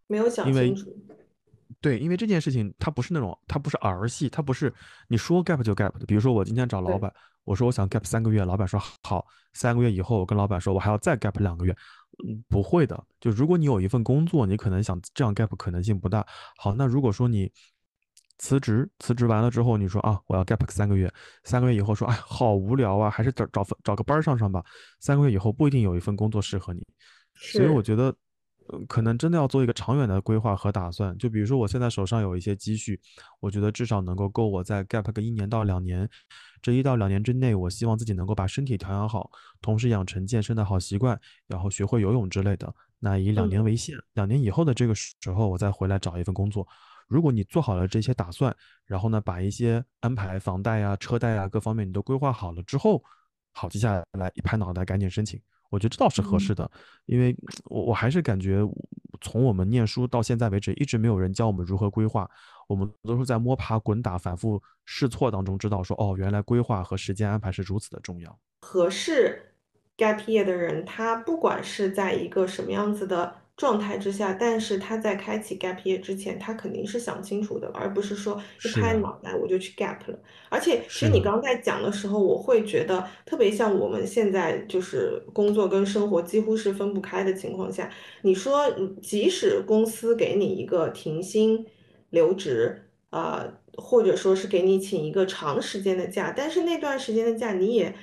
[0.07, 0.94] 没有想清楚。
[1.81, 4.72] 对，因为这件事情它不是那种，它不是儿戏，它不是
[5.09, 6.07] 你说 gap 就 gap 的。
[6.07, 7.12] 比如说我今天找老板。
[7.44, 9.26] 我说我想 gap 三个月，老板说好。
[9.52, 11.76] 三个月以后，我跟老板说，我还要再 gap 两个月。
[12.26, 13.05] 嗯，不会的。
[13.20, 16.26] 就如果你有一份工作，你可能想这样 gap 可能性不大。
[16.57, 17.52] 好，那如果说你
[18.38, 21.12] 辞职，辞职完了之后，你说啊，我要 gap 三个月。
[21.44, 24.64] 三个月以后说，哎，好无聊啊，还是找找份找个班上上吧。
[25.00, 26.87] 三个月以后不一定有一份工作适合你。
[27.35, 28.14] 所以我觉得。
[28.88, 33.01] 可能真的要做一个长远的规划和打算，就比如说我现在手上有一些积蓄，
[33.40, 36.09] 我觉得至少能够够我在 gap 个一年到两年，
[36.61, 42.75] 这一到两年之内，我希望自己能够把身体调养好，同时养成健身的好习惯，然后学会游泳之类的。
[42.98, 46.66] 那以两年为限，两年以后的这个时候，我再回来找一份工作。
[47.09, 48.55] 如果你做好了这些打算，
[48.87, 53.03] 然后呢，把一些安排房贷啊、车贷啊各方面你都规划好了之后，
[53.53, 55.40] 好，接下来一拍脑袋赶紧申请。
[55.73, 56.71] 我觉得这倒是合适的，
[57.07, 58.61] 因为 我我还是感觉，
[59.23, 62.29] 从我们念书到现在为止，一直没有人教我们如何规划，
[62.69, 68.39] 我们都是在摸爬滚打、反复试错当中知道说，哦，原来规划和时间安排是如此的重要。
[68.61, 69.55] 合适
[69.97, 73.41] gap year 的人，他不管是在一个什么样子的。
[73.62, 80.18] 状态之下，但是他在开启 gap year 之前，他肯定是想清楚的，而不是说一拍脑袋我就去 gap 了。
[80.48, 87.88] 而且，其实你刚在讲的时候，我会觉得特别像我们现在就是工作跟生活几乎是分不开的情况下，
[88.22, 88.68] 你说
[89.01, 91.64] 即使公司给你一个停薪
[92.11, 97.94] 留职，呃，或者说是给你请一个长时间的假，但是那段时间的假你也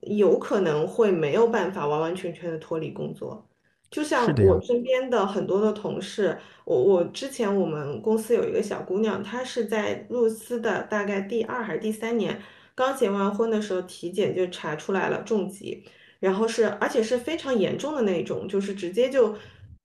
[0.00, 3.46] 有可能会没有办法完完全全的脱离工作。
[3.92, 12.40] 就像我身边的很多的同事，我我之前我们公司有一个小姑娘，她是在入司的大概第二还是第三年，
[12.74, 15.84] 刚结完婚的时候体检就查出来了重疾，
[16.20, 19.34] 然后是而且是非常严重的那种，就是直接就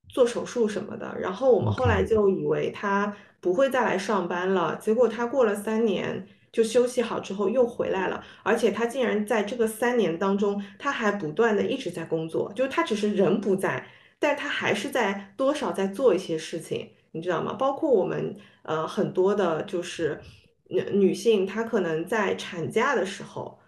[0.07, 1.13] 做手术什么的。
[1.19, 13.85] 然后我们后来就以为她不会再来上班了，结果她过了三年就休息好之后又回来了，而且他竟然在这个三年当中，他还不断的一直在工作，就他只是人不在，
[14.19, 17.53] 但他还是在多少在做一些事情，你知道吗？
[17.53, 20.21] 包括我们呃很多的就是
[20.69, 23.59] 女女性，她可能在产假的时候。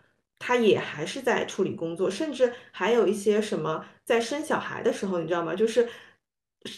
[0.41, 5.53] 她也还是在处理工作，甚至还有一些什么在生小孩的时候，你知道吗？
[5.53, 5.85] 就是，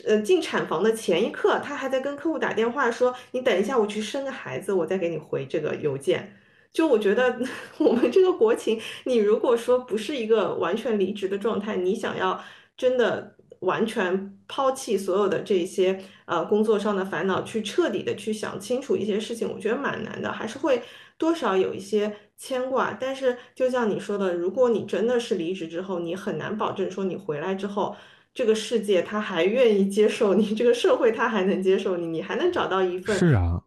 [0.07, 6.35] 呃，进产房的前一刻，她还在跟客户打电话说：“你等一下，我去生个孩子，我再给你回这个邮件。”
[6.73, 7.39] 就我觉得
[7.77, 12.43] 我们这个国情，你如果说不是一个完全离职的状态，你想要
[12.75, 20.83] 真的完全抛弃所有的这些呃工作上的烦恼，去彻底的去想清楚一些事情，我觉得蛮难的，还是会
[21.17, 22.15] 多少有一些。
[22.43, 27.95] 牵挂，但是就像你说的，如果你真的是离职之后，你很难保证说你回来之后，
[28.33, 33.61] 这个世界他还愿意接受你，这个社会他还能接受你，你还能找到一份是啊，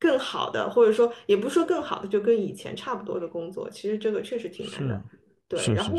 [0.00, 5.00] 更好的，或者说也不是说更好的，就跟以前差不多的工作，其实这个确实挺难的。
[5.48, 5.96] 对，然后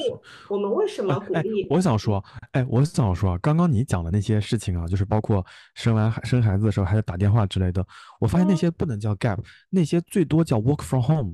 [0.47, 1.65] 我们为什么鼓励？
[1.71, 5.43] 我想说，哎，我想说，刚刚你讲的那些事情啊，就是包括
[5.73, 7.83] 生完生孩子的时候还得打电话之类的，
[8.19, 9.39] 我发现那些不能叫 gap，
[9.71, 11.33] 那些最多叫 work from home。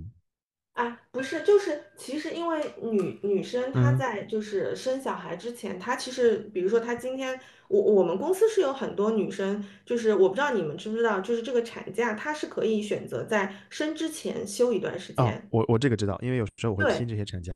[0.75, 7.39] 啊，不是，就是其实因为女女生她在就是生小孩之前，她其实比如说她今天，
[7.69, 15.47] 我我们公司是有很多女生，就是我不知道你们知不知道，就是这个产假她是可以选择在生之前休一段时间。
[15.49, 17.51] 我我这个知道，因为有时候我会批这些产假。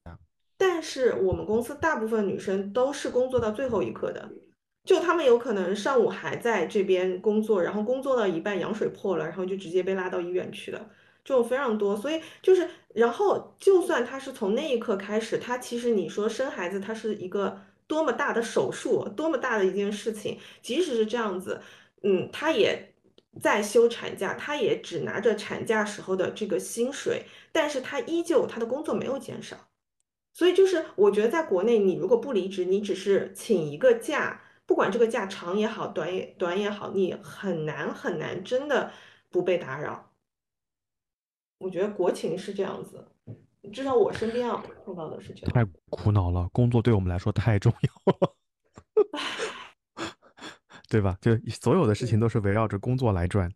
[0.59, 4.29] 但是我们公司大部分女生都是工作到最后一刻的，
[4.83, 10.89] 就她们有可能上午还在这边工作，然后工作到一半羊水破了，然后就直接被拉到医院去了。
[11.23, 17.57] 这种非常多，所以就是，然后就算她是从那一刻开始，她其实你说生孩子，她是一个
[17.87, 21.61] 多么大的手术，多么大的一件事情，即使是这样子，
[22.03, 22.93] 嗯，她也
[23.39, 29.55] 在休产假，他也只拿着产假时候的这个薪水，但是他依旧他的工作没有减少，
[30.33, 38.91] 所以就是我觉得在国内，你如果不离职，你只是请一个假，不管这个假长也好，短也短也好，你很难很难真的
[39.29, 40.13] 不被打扰。
[41.57, 43.05] 我觉得国情是这样子，
[43.73, 45.51] 至少我身边啊碰到的是这样。
[45.51, 48.35] 太苦恼了，工作对我们来说太重要了，
[50.87, 51.17] 对吧？
[51.19, 53.51] 就所有的事情都是围绕着工作来转。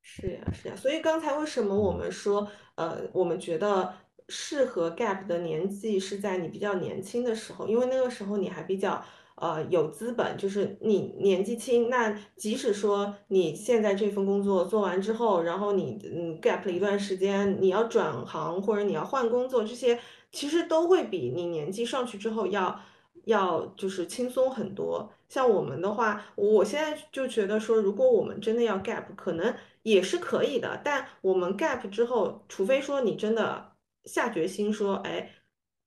[0.00, 0.74] 是呀，是呀。
[0.74, 3.94] 所以刚才为什么我们说，呃，我们觉得
[4.28, 9.02] 适合 gap 的年纪是在你比较年轻的时候，因为那个时候你还比较。
[9.40, 19.96] 呃，有资本，就是你年纪轻，那即使说你现在这份工作做完之后，然后你嗯 gap 了一段时间，你要转行或者你要换工作，这些
[20.32, 22.80] 其实都会比你年纪上去之后要
[23.26, 25.08] 要就是轻松很多。
[25.28, 29.54] 像我们的话，我现在就觉得说，如果我们真的要 gap，可能
[29.84, 33.67] 也是可以的，但我们 gap 之后，除非说你真的
[34.08, 35.30] 下决心说，哎。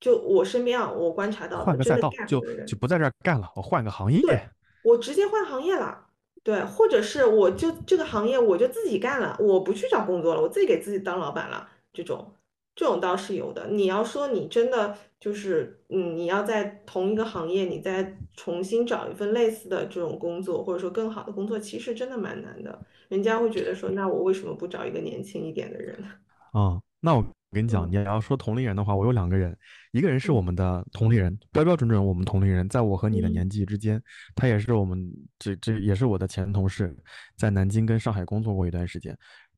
[0.02, 4.20] 就我身边啊，我观察到，换个赛道就就不在这儿干了，我换个行业。
[4.22, 4.36] 对，
[4.82, 6.06] 我直接换行业了。
[6.42, 11.68] 对，或者是我就这个行业我就自己干了，我不去找工作了，我自己给自己当老板了。
[11.92, 12.32] 这种
[12.74, 13.68] 这种倒是有的。
[13.68, 22.76] 你要说你真的就是嗯，你要在同一个行业，你再重新找一份类似的这种工作，或者说更好的工作，其实真的蛮难的。
[23.08, 25.96] 人家会觉得说，那我为什么不找一个年轻一点的人？
[26.50, 27.24] 啊，那我。
[27.52, 29.54] 我跟你讲，你要说同龄人的话，我有两个人，
[29.90, 34.02] 一个人是我们的同龄人，标标准准我们同龄人，在我和你的年纪之间，
[34.34, 35.06] 他也是我们
[35.38, 36.96] 这这也是我的前同事，
[37.36, 39.14] 在南京跟上海工作过一段时间，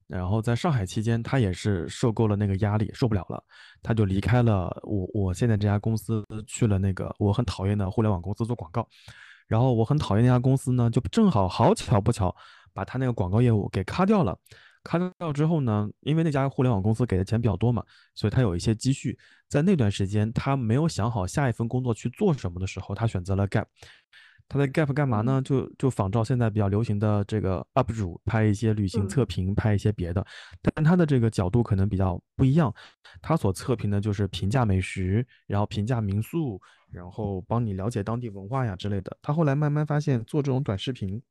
[0.09, 3.41] 然后在上海期间，他也是受够了那个压力，受不了了，
[3.81, 8.85] 他就离开了我我现在这家公司，去了那个我很讨厌的互联网公司做广告，
[9.47, 12.35] 然后我很讨厌那家公司呢，就正好好巧不巧，
[12.73, 14.37] 把他那个广告业务给咔掉了。
[14.85, 17.83] 开掉之后呢，因为那家互联网公司给的钱比较多嘛，
[18.15, 19.19] 所以他有一些积蓄。
[19.49, 23.65] 在那段时间，他没有想好下一份工作去做什么的时候，他选择了 Gap。
[24.47, 25.41] 他在 Gap 干嘛呢？
[25.43, 30.25] 就就仿照现在比较流行的这个 UP 主，拍一些旅行测评，拍一些别的。
[30.61, 32.73] 但他的这个角度可能比较不一样，
[33.23, 36.61] 他所测评的就是平价美食，然后平价民宿，
[36.91, 39.17] 然后帮你了解当地文化呀之类的。
[39.23, 41.23] 他后来慢慢发现，做这种短视频，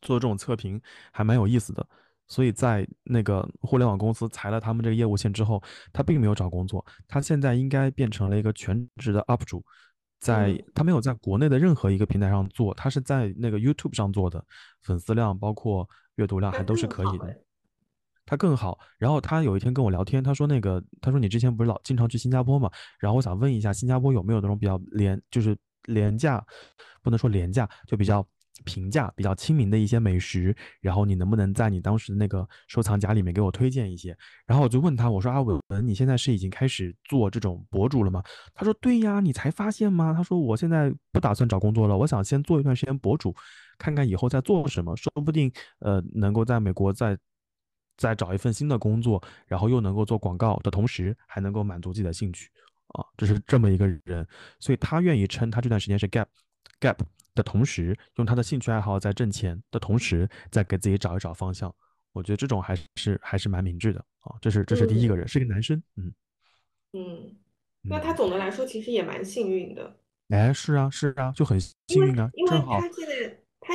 [0.00, 0.82] 做这种测评
[1.12, 1.86] 还蛮有意思的。
[2.28, 5.62] 所以在那个互联网公司裁了他们这个业务线之后，
[5.92, 9.62] 他并没有找工作，他现在应该变成了一个全职的 UP 主，
[10.20, 14.42] 在他没有在国内的任何一个平台上做，他是在那个 YouTube 上做的，
[14.82, 17.36] 粉丝量包括阅读量还都是可以的，
[18.24, 18.78] 他更好。
[18.98, 25.56] 然后他有一天跟我聊天，他说那个他说你之前不是老经常去新加坡嘛，然后我想问一下新加坡有没有那种比较廉就是
[25.86, 26.42] 廉价，
[27.02, 28.24] 不能说廉价，就比较
[28.64, 34.16] 平价、比较亲民的一些美食，然后你能不能在你当时的那个收藏夹里面给我推荐一些？
[34.46, 38.22] 然后我就问他，我说阿文，你现在是已经开始做这种博主了吗？
[38.54, 40.12] 他说对呀，你才发现吗？
[40.14, 43.34] 他说我现在不打算找工作了，我想先做一段时间博主，
[43.78, 45.50] 看看以后再做什么，说不定
[45.80, 47.16] 呃能够在美国再
[47.96, 52.50] 再找一份新的工作，然后又能够做广告的同时，还能够满足自己的兴趣。
[52.88, 54.26] 啊，这是这么一个人，
[54.60, 56.26] 所以他愿意称他这段时间是 gap
[56.78, 56.98] gap
[57.34, 61.74] 的同时，用他的兴趣爱好在挣钱的同时，再给自己找一找方向。
[62.12, 64.36] 我觉得这种还是还是蛮明智的啊。
[64.40, 65.82] 这是这是第一个人，是个男生。
[65.96, 66.12] 嗯
[66.92, 67.36] 嗯，
[67.82, 69.96] 那他总的来说其实也蛮幸运的。
[70.28, 71.72] 哎，是啊是啊，就很幸
[72.06, 72.78] 运啊，正好。
[72.80, 72.88] 他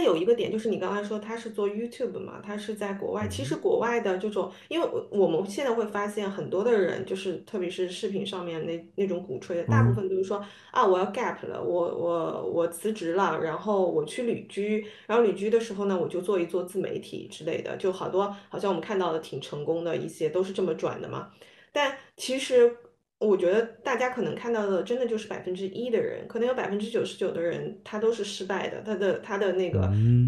[0.03, 3.27] 有一个点，就是你刚才说他是做 YouTube 嘛，他是在国外。
[3.29, 21.29] 其实国外的这种，因为我们现在会发现很多的人，就是特别是视频上面那那种鼓吹的，大部分都是说啊，我要 gap 了，我我我辞职了，然后我去旅居，然后旅居的时候呢，我就做一做自媒体之类的，就好多好像我们看到的挺成功的一些都是这么转的嘛。
[21.71, 22.75] 但其实。
[23.19, 29.81] 我觉得大家可能看到的真的就是百分之一的人，可能有百分之九十九的人他都是失败的，他的他的那个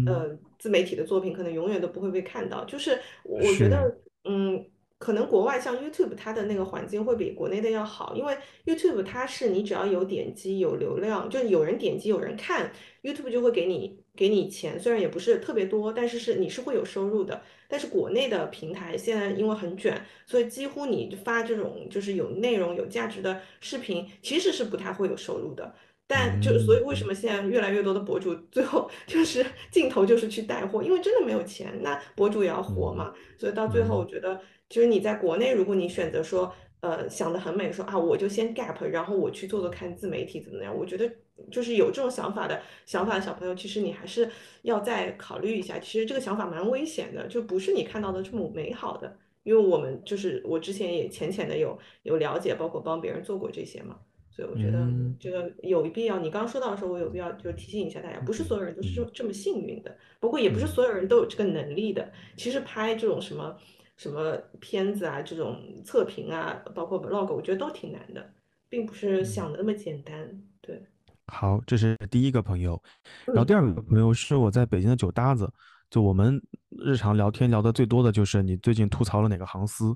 [0.06, 2.64] 呃自媒体的作品可能永远都不会被看到。
[2.64, 4.66] 就是我觉得，嗯，
[4.98, 8.36] 可能国外像 YouTube 它的那个环境会比国内的要好，因为
[8.66, 12.72] YouTube 它是你只要有点击有流量，就有人点击有人看
[13.02, 17.40] ，YouTube 就会给你给你钱，虽然也不是特别多，但是是你是会有收入的。
[17.68, 25.74] 但是国内的平台现在因为很卷，所以几乎你发这种就是有内容、有价值的视频，其实是不太会有收入的。
[26.06, 33.14] 但就所以为什么现在越来越多的博主最后 就是镜头就是去带货，因为真的没有钱，那博主也要活嘛。
[33.38, 41.10] 所以到最后，我觉得就是你在国内，如果你选择说，呃，想的很美，说啊，我就先 gap，然后我去做做看自媒体怎么样，我觉得。
[41.50, 44.28] 就是有这种想法的想法的小朋友，其实你还是
[44.60, 45.78] 要再考虑一下。
[45.78, 49.16] 其实这个想法蛮危险的，就不是你看到的这么美好的。
[49.42, 53.96] 因为我们就是我之前也浅浅的有有了解，包括帮别人做过这些嘛，
[54.30, 54.86] 所以我觉得
[55.18, 56.18] 这个有必要。
[56.18, 62.12] 你刚刚说到的时候，我有必要就提醒一下大家，不是所有人都是这这么幸运的，不过也不是所有人都有这个能力的。
[62.36, 63.56] 其实拍这种什么
[64.00, 68.32] 什么片子啊，这种测评啊，包括 vlog，我觉得都挺难的，
[68.66, 70.26] 并不是想的那么简单。
[70.62, 70.82] 对。
[71.26, 72.82] 好，这是第一个朋友，
[73.26, 75.52] 然后第二个朋友是我在北京的酒搭子，
[75.90, 76.42] 就我们
[76.78, 79.94] 日常聊天聊的最多的就是你最近吐槽了哪个航司，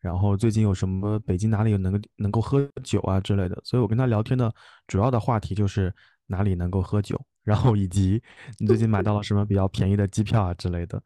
[0.00, 4.54] 然后最近有什么北京哪里能能够喝酒啊之类的，所以我跟他聊天的
[4.86, 5.90] 主要的话题就是
[6.26, 8.22] 哪里能够喝酒，然后以及
[8.58, 11.02] 你最近买到了什么比较便宜的机票啊之类的。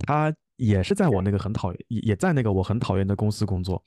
[0.00, 3.82] 他也是在我那个很讨厌，也在那个我很讨厌的公司工作。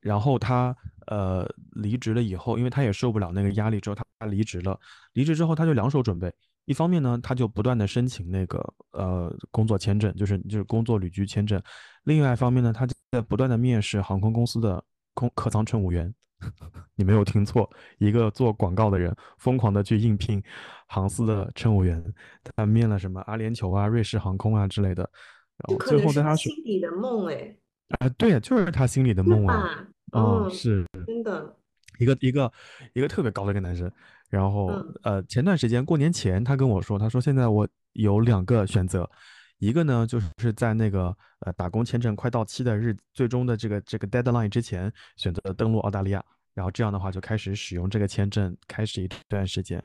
[0.00, 0.74] 然后他
[1.08, 4.78] 呃离职了以后，因为他也受不了那个压力，之后他离职了。
[5.12, 6.32] 离职之后他就两手准备，
[6.66, 8.58] 一方面呢他就不断的申请那个
[8.92, 11.60] 呃工作签证，就是就是工作旅居签证；
[12.04, 14.82] 另外一方面呢他在不断的面试航空公司的
[15.14, 16.14] 空客舱乘务员。
[16.94, 17.68] 你没有听错，
[17.98, 20.40] 一个做广告的人疯狂的去应聘
[20.86, 22.00] 航司的乘务员，
[22.44, 25.10] 他面了什么阿联酋啊、瑞士航空啊之类的。
[25.58, 27.56] 然后最后在他心底的梦哎。
[28.00, 31.56] 啊，对，就是他心里的梦啊，嗯，是真的，
[31.98, 32.52] 一个一个
[32.92, 33.90] 一个特别高的一个男生。
[34.28, 34.66] 然后，
[35.02, 39.08] 呃，前段时间过年前，他跟我说，他说现在我有两个选择，
[39.56, 49.82] 一个呢就是在那个呃打工签证快到期的日，最终的这个这个 deadline 之前选择登陆澳大利亚，然后这样的话就开始使用这个签证，开始一段时间。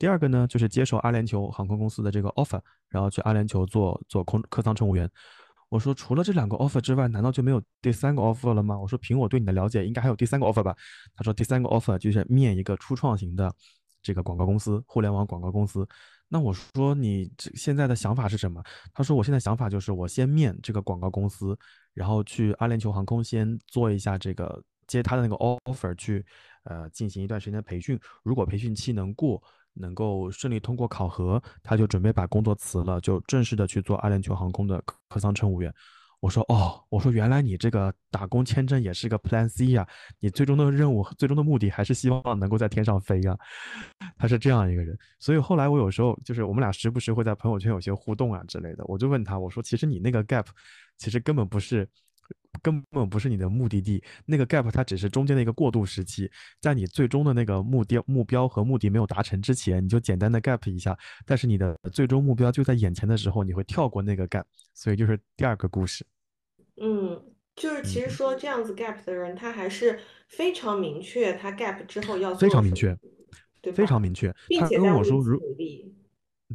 [0.00, 5.08] 第二个呢就是接受阿联酋航空公司的这个 offer，然后去阿联酋做做空客舱乘务员。
[5.68, 8.78] 我说除了这两个 offer 之外，难道就没有第三个 offer 了吗？
[8.80, 10.74] 我说凭我对你的了解，应该还有第三个 offer 吧？
[11.14, 13.54] 他说第三个 offer 就是面一个初创型的
[14.02, 15.86] 这个广告公司，互联网广告公司。
[16.28, 18.62] 那我说你这现在的想法是什么？
[18.94, 21.54] 他说我现在想法就是我先面这个广告公司，
[21.92, 26.24] 然后去阿联酋航空先做一下这个接他的那个 offer 去，
[26.64, 28.00] 呃，进行一段时间的培训。
[28.22, 29.42] 如果培训期能过。
[29.74, 35.72] 能够顺利通过考核，他就准备把工作辞了，就正式的去做阿联酋航空的客舱乘务员。
[36.20, 43.34] 我说哦，我说原来你这个打工签证也是个 Plan C 呀，你最终的任务、最终的目的还是希望能够在天上飞呀。
[44.18, 50.44] 他是这样一个人，所以后来我有时候就是我们俩时不时会在朋友圈有些互动啊之类的，我就问他，我说其实你那个 gap，
[50.98, 51.88] 其实根本不是。
[52.62, 60.96] 根本不是你的目的地，那个 gap 它只是中间的一个过渡时期，在你最终的那个目标、目标和目的没有达成之前，你就简单的 gap 一下。
[61.24, 66.04] 但是你的最终目标就在眼前的时候，你会跳过那个 gap，所以就是第二个故事。
[66.82, 67.22] 嗯，
[67.56, 72.96] 就是其实说这样子 gap 的人，他还是非常明确，他 gap 之后要非常明确，
[73.60, 74.34] 对非常明确。
[74.48, 75.40] 并且跟我说，如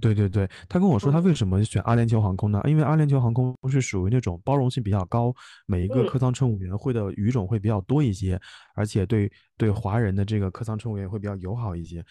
[0.02, 2.62] 对对对，他跟我说他为什么选阿联酋航空呢？
[2.66, 5.34] 因为阿联酋航空是属于那种包容性比较高，
[5.66, 8.40] 每一个客舱乘务员会的语种会比较多一些，
[8.76, 12.04] 而且对对华人的这个客舱乘务员会比较友好一些。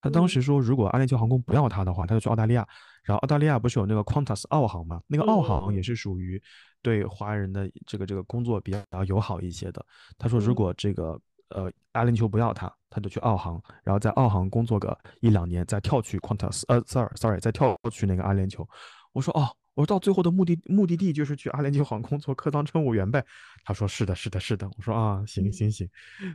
[0.00, 2.66] 他当时说，如果阿联酋航空不要他的话，他就去澳大利亚。
[3.04, 5.00] 然后澳大利亚不是有那个 Qantas 澳航嘛？
[5.08, 6.40] 那个澳航也是属于
[6.82, 9.84] 对华人的这个这个工作比较友好一些的。
[10.16, 11.20] 他说，如果这个
[11.52, 12.72] 呃阿联酋不要他。
[12.94, 18.68] 他就去澳航，然后在澳航工作个一两年，再跳去 Qantas，呃，sorry，sorry，再跳去那个阿联酋。
[19.14, 23.24] 我说哦，我说到最后的目的目的地就是去阿联酋航空做客舱乘务员呗。
[23.64, 24.68] 他说是的，是的，是的。
[24.76, 25.88] 我说啊，行行行。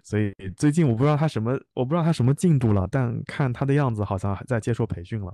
[0.03, 5.31] 所以最近我不知道他什么，我不知道他什么进度了，但看他的样子好像还在接受培训了。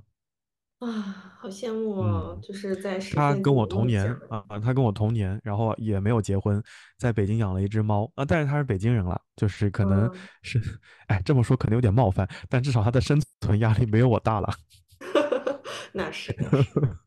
[0.85, 2.39] 啊，好羡慕哦！
[2.41, 6.61] 就是在他跟我同年啊，他跟我同年，然后也没有结婚，
[6.97, 8.25] 在北京养了一只猫啊。
[8.25, 10.09] 但是他是北京人了，就是可能
[10.41, 10.61] 是，
[11.07, 14.53] 哎，这么说可能有点冒犯，但至少他的生存压力没有我大了。
[15.95, 16.35] 那是，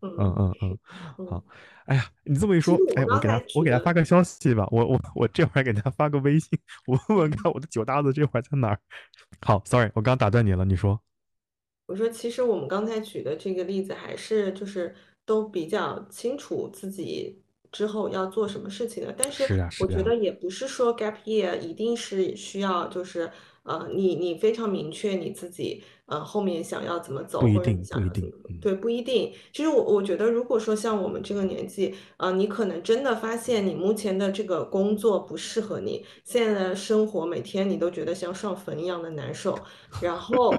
[0.03, 0.79] 嗯 嗯嗯，
[1.29, 1.43] 好。
[1.87, 4.66] 哎呀，你这么一说，哎，我给他，我给他发个消息吧。
[4.70, 8.79] 我我我这会儿给他发个微信， 我问问看我的酒搭子这会儿在哪儿。
[9.41, 11.01] 好，sorry，我刚打断你了，你说。
[11.87, 19.14] 我说，其实我们刚才举的这个例子，还是就是都比较清楚自己之后要做什么事情的。
[19.16, 23.30] 但是我觉得也不是说 gap year 一定是需要就是
[23.62, 29.32] 呃，你你非常明确你自己呃后面想要怎么走，或者想要怎么对，不一定。
[29.53, 39.57] 其实我我觉得，如果说像我们这个年纪，呃，你可能真的发现你目前的这个工作不适合你，现在的生活每天你都觉得像上坟一样的难受，
[40.01, 40.53] 然后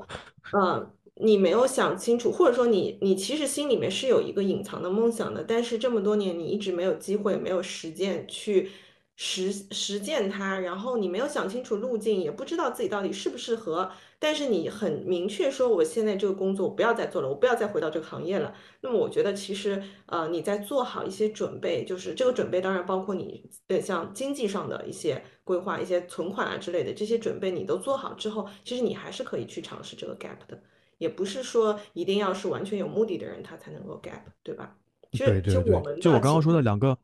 [0.51, 0.93] 嗯。
[1.19, 8.69] 你没有想清楚，或者说你你其实心里面是有一个隐藏的梦想的，但是这么多年你一直没有机会，没有时间去
[9.15, 13.91] 实实践它，然后你没有想清楚路径，也不知道自己到底适不适合。
[14.19, 18.53] 但是你很明确说，我现在这个工作我不要再做了，我不要再回到这个行业了。
[18.81, 30.59] 那么我觉得其实呃你在做好一些准备，就是这个准备当然包括你呃像经济上的一些规划、一些存款啊之类的这些准备你都做好之后，其实你还是可以去尝试这个 gap 的。
[30.97, 34.75] 也不是说一定要是完全有目的的人，他才能够 gap，对吧？
[35.11, 36.97] 对对对，就我刚刚说的两个，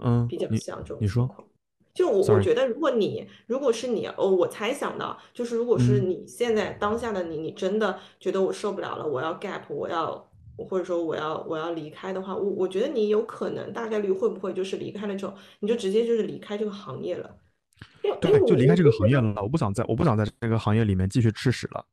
[0.00, 1.28] 嗯，比较像这种你说，
[1.94, 10.28] 就我我觉得，如果你如果是你，哦，我猜想的，就是如果是你现在当下的你，你真的觉得我受不了了，我要 gap，我要
[10.58, 17.34] 或者说我要我要离开的话，我我觉得你有可能大概率会不会就是离开了之后，你就直接就是离开这个行业了？
[18.20, 21.84] 对，就离开这个行业了，我不想在我不想在这个行业里面继续吃屎了。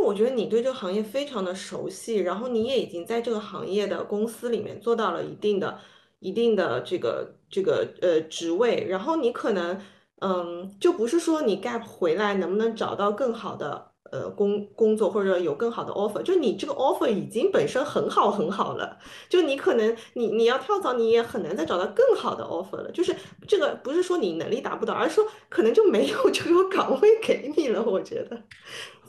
[0.00, 5.78] 我觉得你对这个行业非常的熟悉，然后你也已经在这个行业的公司里面做到了一定的、
[6.18, 9.80] 一定的这个这个呃职位，然后你可能
[10.20, 18.98] 嗯，就不是说你 gap 回来能不能找到更好的呃工工作或者有更好的 offer，就你这个 offer 已经本身很好很好了，
[19.28, 23.16] 就你可能你你要跳槽你也很难再找到更好的 offer 了，就是
[23.48, 28.42] 这个不是说你能力达不到，而是说可能就没有这个岗位给你了，我觉得。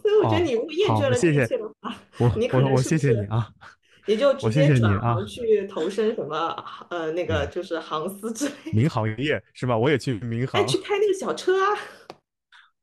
[0.02, 1.96] 所以我觉得你如果厌倦了这些的话，
[2.36, 3.50] 你可能我谢谢你啊，
[4.08, 6.56] 你就直接转行去投身什么
[6.90, 9.78] 呃那个就是航司之类民航业是吧？
[9.78, 11.80] 我也去民航，哎去开那个小车啊。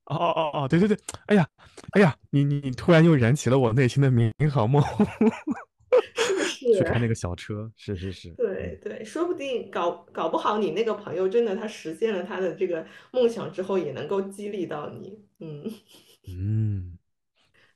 [0.05, 0.97] 哦哦哦哦，对对对，
[1.27, 1.47] 哎呀
[1.93, 4.83] 哎呀，你你突然又燃起了我内心的民航梦，
[6.17, 6.79] 是不是？
[6.79, 8.31] 去开那个小车，是是是。
[8.31, 15.71] 对对，说不定搞搞不好你那个朋友真的他实现了他的这个梦想之后，也能够激励到你，嗯
[16.29, 16.98] 嗯。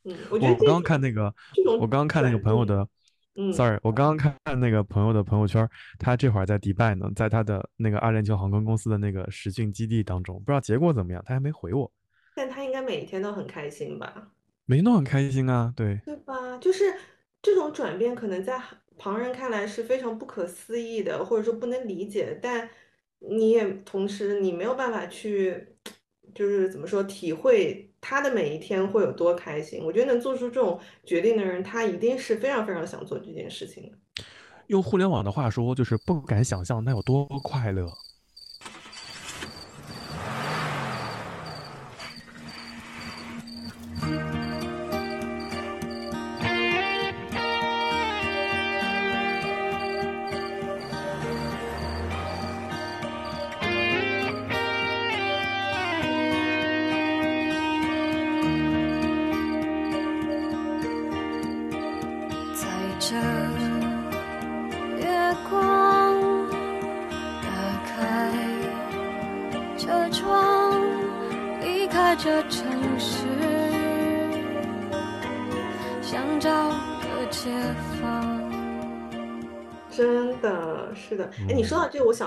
[0.04, 1.34] 嗯，我觉得我刚刚看那个，
[1.78, 2.86] 我刚刚看那个朋友的
[3.36, 5.66] 嗯，sorry，我刚刚看那个朋友的朋友圈，
[5.98, 11.90] 他这会儿在迪拜呢，在他的那个阿联酋航空公司的那个实训基地当中，不知道结果怎么样，他还没回我。
[12.34, 14.30] 但他应该每一天都很开心吧？
[14.66, 16.00] 每天都很开心啊，对。
[16.04, 16.58] 对吧？
[16.58, 16.84] 就是
[17.40, 18.60] 这种转变，可能在
[18.98, 22.68] 旁人看来是非常不可思议的，或者说不能理解，但
[23.20, 25.68] 你也同时你没有办法去。
[26.34, 29.82] 就是怎么说，体会他的每一天会有多开心。
[29.84, 34.24] 我觉得能做出这种决定的人，他一定是非常非常想做这件事情的。
[34.68, 37.86] 用互联网的话说，就是不敢想象那有多快乐。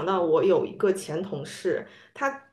[0.05, 1.83] 想到我有一个前同事，
[2.13, 2.43] 他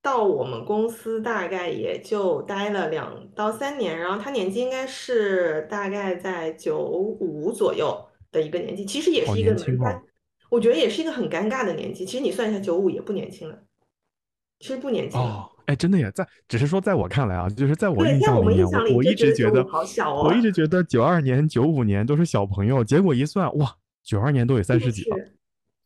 [0.00, 10.02] 到我们公司大概也就待了两到三年，然后他年纪应该是大概在九五左右的一个年纪，其实也是一个蛮尴，
[10.48, 12.06] 我觉得也是一个很尴尬的年纪。
[12.06, 13.58] 其实你算一下，九五也不年轻了，
[14.60, 15.50] 其实不年轻哦。
[15.66, 23.76] 哎，真的呀，在只是说在我看来啊，就是在我印象里面，我我一直觉得，好小哦我一直觉得九二年、九五年都是小朋友，结果一算，哇！
[24.02, 25.16] 九二年都有三十几了，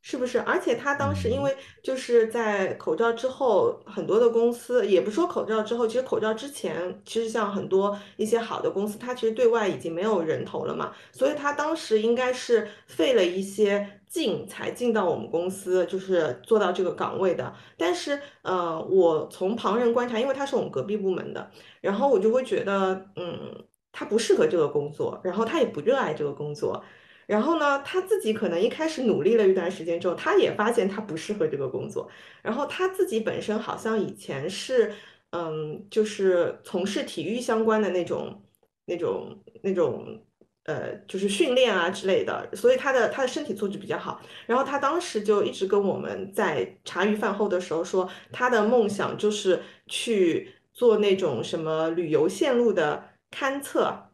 [0.09, 0.39] 是不是？
[0.43, 1.53] 而且他当时因为
[1.83, 17.53] 就是在口罩之后，很多的公司也不说口罩之后，其实口罩之前，其实像很多一些好的公司，它其实对外已经没有人头了嘛，所以他当时应该是费了一些劲才进到我们公司，就是做到这个岗位的。
[17.77, 21.51] 但是，呃，我从旁人观察，因为他是我们隔壁部门的，
[21.81, 26.81] 然后我就会觉得，嗯，他不适合这个工作，然后他也不热爱这个工作。
[27.27, 32.09] 然后呢，他自己可能一开始努力了一段时间之后，他也发现他不适合这个工作。
[32.43, 34.93] 然后他自己本身好像以前是，
[35.31, 38.43] 嗯，就是从事体育相关的那种、
[38.87, 40.23] 那种、那种，
[40.65, 44.21] 呃，就是训练啊之类的，所以他的他的身体素质比较好。
[44.47, 54.06] 然后他当时就一直跟我们在茶余饭后的时候说，他的梦想就是去做那种什么旅游线路的勘测。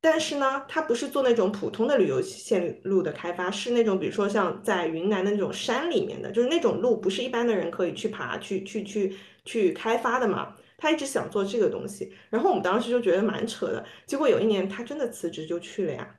[0.00, 10.54] 但是呢，他不是做那种普通的旅游线路的开发，是那种比如说像在云南的那种山里面的，就是那种路不是一般的人可以去爬、去去去去开发的嘛。
[10.76, 13.84] 他一直想做这个东西，然后我们当时就觉得蛮扯的。
[14.06, 16.16] 结果有一年他真的辞职就去了呀，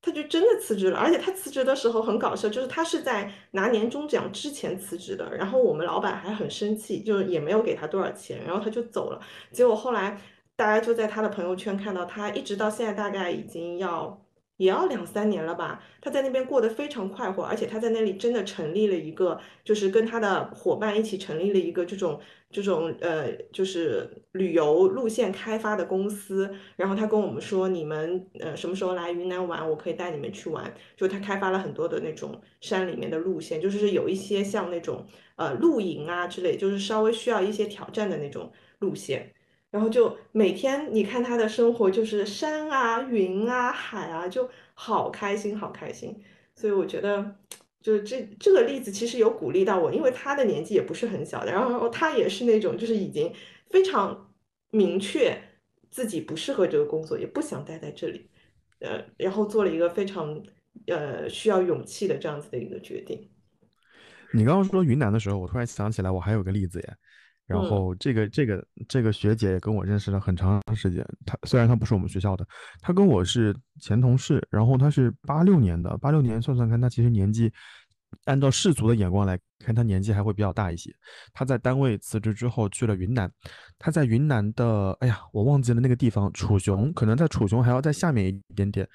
[0.00, 9.20] 他就真的辞职了，而且他辞职的时候很搞笑，就是他是在拿年终奖之前辞职的，然后我们老板还很生气，就是也没有给他多少钱，然后他就走了。
[9.52, 10.18] 结果后来。
[10.58, 15.80] 大家就在他的朋友圈看到他，一直到现在大概已经要也要两三年了吧。
[16.00, 22.18] 他在那边过得非常快活，而且他在那里真的成立了一个，就是跟他的伙伴一起成立了一个这种
[22.50, 26.52] 这种呃，就是旅游路线开发的公司。
[26.74, 30.74] 然后他跟我们说，你们呃什么时候来云南玩，我可以带你们去玩。
[30.96, 35.06] 就他开发了很多的那种山里面的路线，就是有一些像那种
[35.36, 38.50] 呃露营啊之类，就是稍微需要一些挑战的那种
[38.80, 39.32] 路线。
[39.70, 46.18] 然后就每天你看他的生活，就是山啊、云啊、海啊，就好开心，好开心。
[46.54, 47.36] 所以我觉得，
[47.82, 53.32] 就这这个例子其实有鼓励到我，因为他的年纪也不是很小的，然后他也是那种就是已经
[53.70, 54.32] 非常
[54.70, 55.40] 明确
[55.90, 58.28] 自己不适合这个工作，也不想待在这里，
[58.80, 60.42] 呃，然后做了一个非常
[60.86, 63.30] 呃需要勇气的这样子的一个决定。
[64.32, 66.96] 你刚刚说云南的时候，我突然想起来，我还有个例子耶。
[67.48, 72.46] 然后这个这个这个学姐也跟我认识了很长时间，她虽然她不是我们学校的，
[72.82, 74.46] 她跟我是前同事。
[74.50, 77.50] 然后她是八六年的，八六年算算看，她其实年纪，
[78.26, 80.94] 按照世俗的眼光来看，她年纪还会比较大一些。
[81.32, 83.32] 她在单位辞职之后去了云南，
[83.78, 88.86] 她在云南的，哎呀，我忘记了那个地方，楚雄，可能在楚雄还要在下面一点点。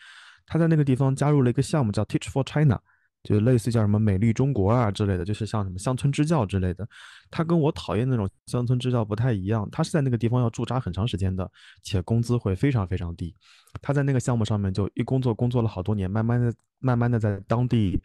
[0.46, 2.80] 她在那个地方加入了一个项目，叫 Teach for China。
[3.24, 6.88] 就类似于叫什么美丽中国啊之类的，就是像什么乡村支教之类的。
[7.32, 11.50] 他跟我讨厌那种乡村支教不太一样，他是在那个地方要驻扎很长时间的，
[11.82, 13.34] 且工资会非常非常低。
[13.82, 18.02] 他在那个项目上面就一工作工作了好多年，慢慢的慢慢的在当地。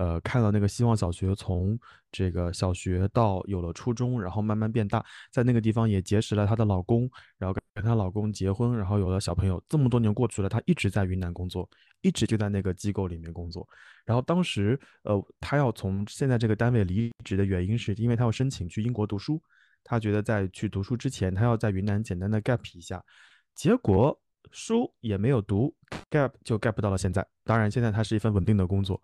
[0.00, 1.78] 呃，看到那个希望小学从
[2.10, 9.62] 这个小学到有了初中，然后慢慢变大，在那个地方也结识了她的老公，然后跟她老公结婚，然后有了小朋友。
[9.68, 11.68] 这么多年过去了，她一直在云南工作，
[12.00, 13.68] 一直就在那个机构里面工作。
[14.06, 19.38] 然后当时，呃，她要从现在这个单位离职的原因，是因为她要申请去英国读书，
[19.84, 23.04] 她觉得在去读书之前，她要在云南简单的 gap 一下。
[23.54, 24.18] 结果
[24.50, 25.76] 书也没有读
[26.10, 27.26] ，gap 就 gap 到了现在。
[27.44, 28.98] 当然，现在她是一份稳定的工作。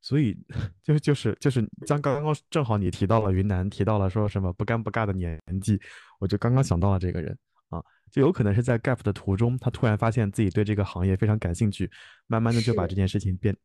[0.00, 0.36] 所以，
[0.84, 5.80] 就就是就是，将刚刚正好你提到了云南，提到了说什么不尴不尬的年纪，
[6.20, 7.36] 我就刚刚想到了这个人
[7.70, 11.90] 啊，就有可能是在 gap 的途中，他突然发现自己对这个行业非常感兴趣，
[12.26, 13.56] 慢慢的就把这件事情变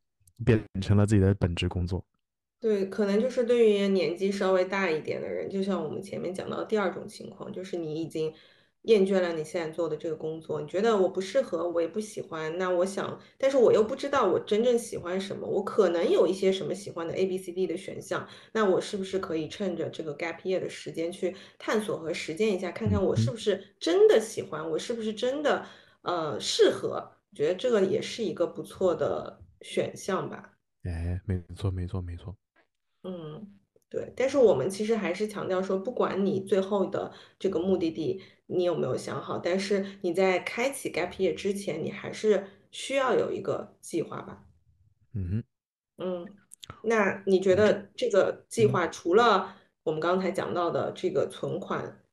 [0.44, 2.04] 变成了自己的本职工作。
[2.60, 8.34] 对，可能就是对于年纪稍微大一点的人，就像我们前面讲到第二种情况，就是你已经。
[8.84, 12.58] 厌倦了你现在做的这个工作，你觉得我不适合，我也不喜欢。
[12.58, 15.48] 那我想，但是我又不知道我真正喜欢什么。
[15.48, 18.28] 我可能有一些什么喜欢的 A、B、C、D 的选项。
[18.54, 25.66] 那我是不是可以趁着这个 gap year 的时间去探索和实践一下，看看我是不是真的喜欢，我是不是真的
[26.02, 27.12] 呃适合？
[27.32, 30.54] 我觉得这个也是一个不错的选项吧。
[30.84, 32.36] 哎，没错，没错，没错。
[33.04, 33.48] 嗯，
[33.90, 38.22] 对，但是我们其实还是强调说，不管你最后的这个目的地
[38.52, 44.44] 你有没有想好，但是你在开启 gap year 之前，你还是需要有一个计划吧。
[45.14, 45.44] 嗯，
[45.98, 46.28] 嗯，
[46.84, 52.04] 那你觉得这个计划除了我们刚才讲到的这个存款，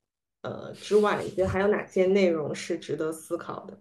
[0.42, 3.74] 呃之外，你觉得还有哪些内容是值得思考的？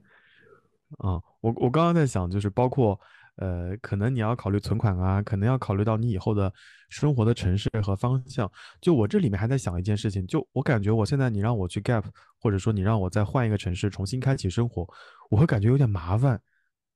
[0.98, 3.00] 啊，我我刚刚在想，就是包括。
[3.38, 6.52] 呃，可能你要考虑存款啊，可能要考虑到你以后的
[6.90, 8.52] 生活的城市和方向。
[8.82, 12.04] 就我这里面还在想一件事情，就我感觉我现在你让我去 gap，
[12.40, 14.88] 或者说你让我再换一个城市重新开启生活，
[15.30, 16.40] 我会感觉有点麻烦，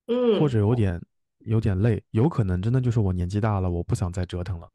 [0.08, 1.02] 嗯，或者有点
[1.46, 4.68] 有点累，有可能真的就是我年纪大了，我不想再折腾了。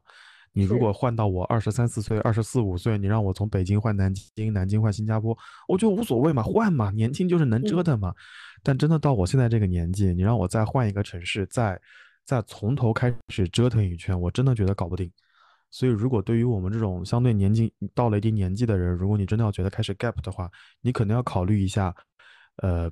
[0.53, 5.37] 你如果换到我二十三四岁、二十四五岁，你让我从北京换南京，南京换新加坡，
[5.67, 8.11] 我觉得无所谓嘛，换嘛，年轻就是能折腾嘛。
[8.63, 11.79] 但真的到我现在这个年纪，你让我再换一个城市，再
[12.25, 15.11] 再从头开始折腾一圈，我真的觉得搞不定。
[15.69, 20.49] 所以，如果对于我们这种相对年纪到了一定年纪的人，如果你真的要觉得开始 gap 的话，
[20.81, 21.93] 你可能要考虑一下，
[22.57, 22.89] 呃，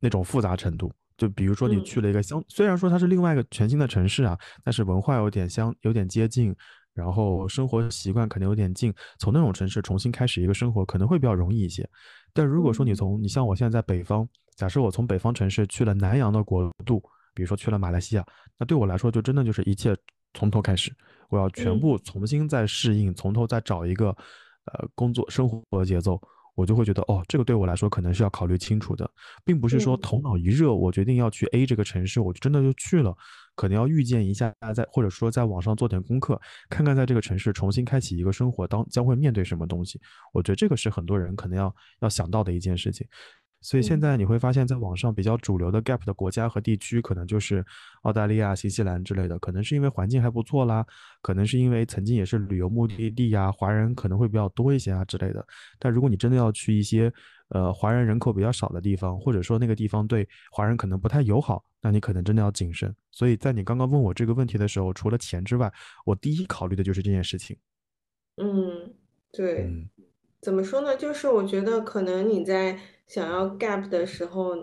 [0.00, 0.90] 那种复杂程度。
[1.18, 6.56] 就比如说你去了一个相，虽然说它是另外一个全新的城市啊，但是文化有点相，有点接近，
[6.94, 11.88] 然后生活习惯可能有点近，从那种城市重新开始一个生活可能会比较容易一些。
[12.32, 14.26] 但如果说你从，你像我现在在北方，
[14.56, 17.02] 假设我从北方城市去了南洋的国度，
[17.34, 18.24] 比如说去了马来西亚，
[18.58, 19.96] 那对我来说就真的就是一切
[20.34, 20.94] 从头开始，
[21.28, 24.08] 我要全部重新再适应，从头再找一个，
[24.66, 26.20] 呃，工作生活的节奏。
[26.54, 29.10] 我就会觉得，哦，这个对我来说可能是要考虑清楚的，
[29.42, 33.16] 并不是说头脑一热，我决定要去 A 这个城市，我就真的就去了。
[33.54, 36.38] 可能要预见一下，在或者说在网上做点功课，
[36.68, 39.98] 看看在这个城市重新开启一个生活，当将会面对什么东西。
[40.34, 43.08] 我觉得这个是很多人可能要要想到的一件事情。
[43.62, 47.64] 所以现在你会发现，在网上比较主流的 gap 的国家和地区，可能就是
[48.02, 49.38] 澳大利亚、新西兰之类的。
[49.38, 50.84] 可能是因为环境还不错啦，
[51.22, 55.46] 可能是因为曾经也是旅游目的地呀，华人可能会比较多一些啊之类的。
[55.78, 57.12] 但如果你真的要去一些
[57.48, 62.94] 呃华人人口比较少的地方，或者说那个地方对华人可能不太友好，那你可能真的要谨慎。
[63.10, 65.72] 所以在你刚刚问我这个问题的时候，除了钱之外，
[66.04, 67.56] 我第一考虑的就是这件事情。
[68.36, 68.92] 嗯，
[69.30, 69.88] 对。
[70.42, 70.96] 怎么说呢？
[70.96, 74.56] 就是我觉得可能你在想要 gap 的时候，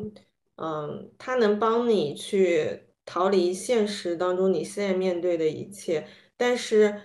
[0.57, 6.05] 嗯，它能帮你去逃离现实当中你现在面对的一切，
[6.35, 7.01] 但是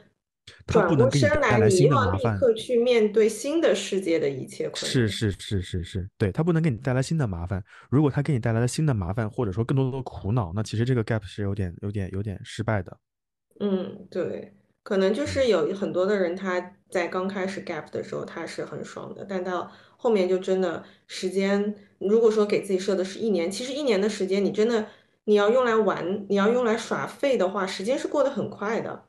[0.66, 4.90] 转过身来，你要立刻去面对新的世界的一切困难。
[4.90, 7.62] 是是是是是，对，它不能给你带来新的麻烦。
[7.88, 12.98] 如果它给你带来了新的麻烦，或者说更多的苦恼，那其实这个 gap 是有点有点有点失败的。
[13.60, 14.52] 嗯，对。
[14.84, 24.86] 可能就是有很多的人，他在刚开始 gap 的时候他是很爽的，但到后面就真的时间，如果说给自己设的是一年，其实一年的时间你真的
[25.24, 29.06] 你要用来玩，你要用来耍废的话，时间是过得很快的。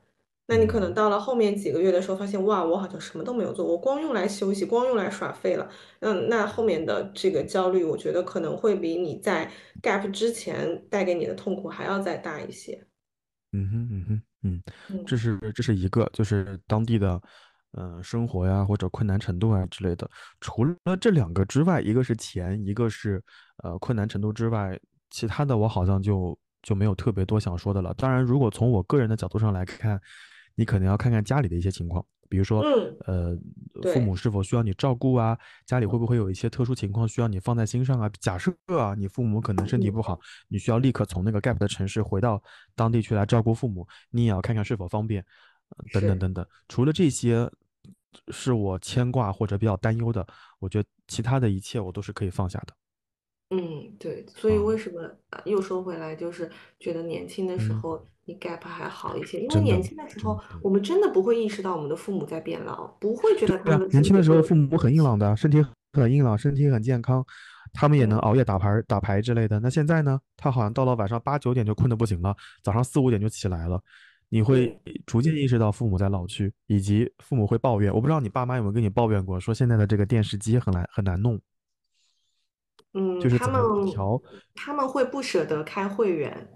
[0.48, 5.68] 那你可能到了后面几个月的时候，发现哇，我好像什么都没有做，我光用来休息，光用来耍废了。
[5.98, 9.50] 嗯，那后面的这个焦虑，我觉得可能会比你在
[9.82, 12.86] gap 之前带给你的痛苦还要再大一些。
[13.52, 14.22] 嗯哼嗯哼。
[14.46, 17.20] 嗯，这是这是一个，就是当地的，
[17.72, 20.08] 嗯，生活呀或者困难程度啊之类的。
[20.40, 23.22] 除了这两个之外，一个是钱，一个是
[23.64, 24.78] 呃困难程度之外，
[25.10, 27.92] 其他的我好像就就没有特别多想说的了。
[27.94, 30.00] 当然，如果从我个人的角度上来看，
[30.54, 32.04] 你可能要看看家里的一些情况。
[32.28, 32.60] 比如说，
[33.06, 33.36] 呃，
[33.92, 35.38] 父母是否需要你照顾啊？
[35.64, 38.10] 家里会不会有一些特殊情况需要你放在心上啊？
[38.20, 40.18] 假设啊，你父母可能身体不好，
[40.48, 42.42] 你需要立刻从那个 gap 的城市回到
[42.74, 45.24] 当地去来照顾父母，你也要看看是否方便，
[45.92, 46.46] 等等等等。
[46.68, 47.50] 除了这些
[48.28, 50.26] 是我牵挂或者比较担忧的，
[50.58, 52.74] 我觉得其他的一切我都是可以放下的。
[53.50, 55.08] 嗯，对，所以为什么
[55.44, 56.50] 又说回来，就是
[56.80, 67.24] 觉得年轻的时候你 gap 还好一些，因为年轻的时候我们真的不会意识到我们的父母在变老，不会觉得他们年轻的时候父母很硬朗的，身体很硬朗，身体很健康，
[67.72, 69.60] 他们也能熬夜打牌打牌之类的。
[69.60, 73.80] 那现在呢，他好像到了晚上八九点就困得不行了，早上四五点就起来了，
[74.28, 77.94] 你会逐渐意识到父母在老去，以及父母会抱怨。
[77.94, 81.40] 我不知道你爸妈有没有跟你抱怨过，说现在的这个电视机很难很难弄。
[82.92, 84.20] 嗯，就是他们调，
[84.52, 86.48] 他们会不舍得开会员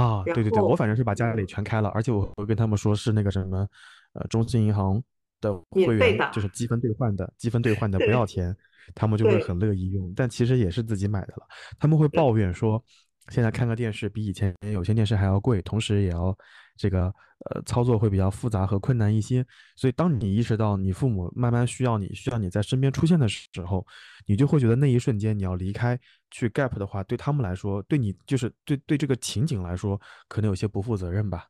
[0.00, 0.22] 啊。
[0.24, 3.66] 对对对，我反正是把家里全开了，而且我会跟他们说是那个什么，
[4.12, 5.02] 呃，中信银行
[5.40, 8.54] 的会员，就是积分兑换的，积分兑换的不要钱，
[8.94, 10.12] 他们就会很乐意用。
[10.14, 11.46] 但其实也是自己买的了，
[11.78, 12.82] 他们会抱怨说，
[13.30, 16.36] 现在看个电视比以前有线电视还要贵，同时也要。
[16.78, 17.04] 这个
[17.48, 19.42] 呃操作会比较复杂和困难一些，
[19.76, 23.82] 所以当你意识到你父母慢慢需要你，需要你在身边出现的时候，
[24.26, 25.98] 你就会觉得那一瞬间你要离开
[26.36, 31.46] 去 gap 的话，对他们来说，对你就是对对这个情景来说，可能有些不负责任吧。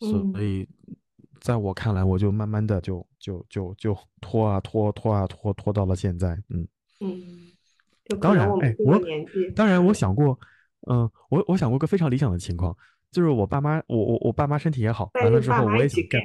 [0.00, 0.68] 所以
[1.40, 6.66] 在我看来，我就慢慢的就就就就拖啊拖拖啊拖拖到了现在，嗯
[6.98, 7.52] 嗯。
[8.20, 9.00] 当然，哎，我
[9.54, 10.36] 当然我想过，
[10.88, 12.76] 嗯，我我想过个非常理想的情况，
[13.12, 16.20] 就是我爸妈，我我我爸妈身体也好，完了之后我也想干，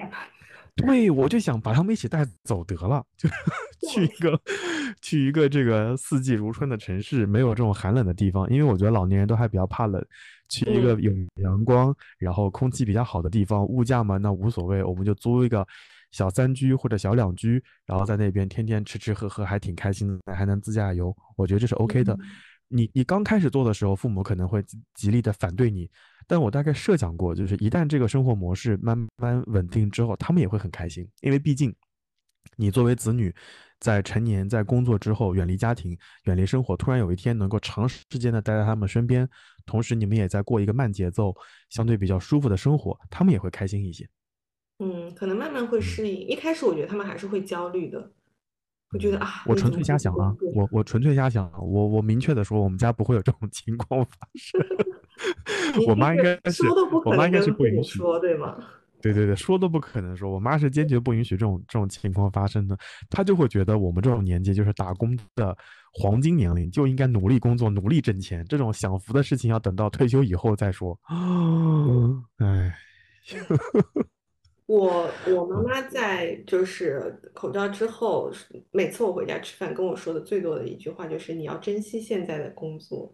[0.76, 3.30] 对，我就想把他们一起带走得了，就
[3.92, 4.42] 去一个
[5.02, 10.04] 去一个这个四季如春的城市，没有这种寒冷的地方，因为我觉得老年人都还比较怕冷，
[10.50, 15.68] 去一个有阳光，然后空气比较好的地方，物价嘛那无所谓，我们就租一个。
[16.12, 22.18] 小三居或者小两居，然后在那边天天吃吃喝喝，还挺开心的，还能自驾游，我觉得这是 OK 的。
[22.68, 24.62] 你你刚开始做的时候，父母可能会
[24.94, 25.90] 极力的反对你，
[26.28, 31.74] 但我大概设想过，就是一旦这个生活模式慢慢稳定之后，他们也会很开心，因为毕竟
[32.56, 33.34] 你作为子女，
[33.80, 39.28] 在成年在工作之后，远离家庭，远离生活，突然有一天能够长时间的待在他们身边，
[39.66, 41.36] 同时你们也在过一个慢节奏、
[41.70, 44.08] 相对比较舒服的生活，他们也会开心一些。
[44.80, 46.28] 嗯，可能慢慢会适应。
[46.28, 48.12] 一开始我觉得他们还是会焦虑的，
[48.92, 54.60] 我觉得啊，我纯粹瞎想啊，我我纯粹瞎想，我我明确的说，我们家不会有这种情况发生。
[55.88, 56.64] 我妈应该是，
[57.06, 58.58] 我妈应该是不允许说，对吗？
[59.02, 62.78] 对对对，说都不可能说，我妈是坚决不允许这种这种情况发生的。
[63.10, 65.58] 她就会觉得我们这种年纪就是打工的
[65.94, 68.46] 黄金年龄，就应该努力工作，努力挣钱。
[68.48, 70.98] 这种享福的事情要等到退休以后再说。
[72.38, 72.76] 哎。
[74.68, 78.32] 我我妈妈在就是口罩之后，
[78.72, 83.14] 每次我回家吃饭跟我说的最多的一句话就是你要珍惜现在的工作，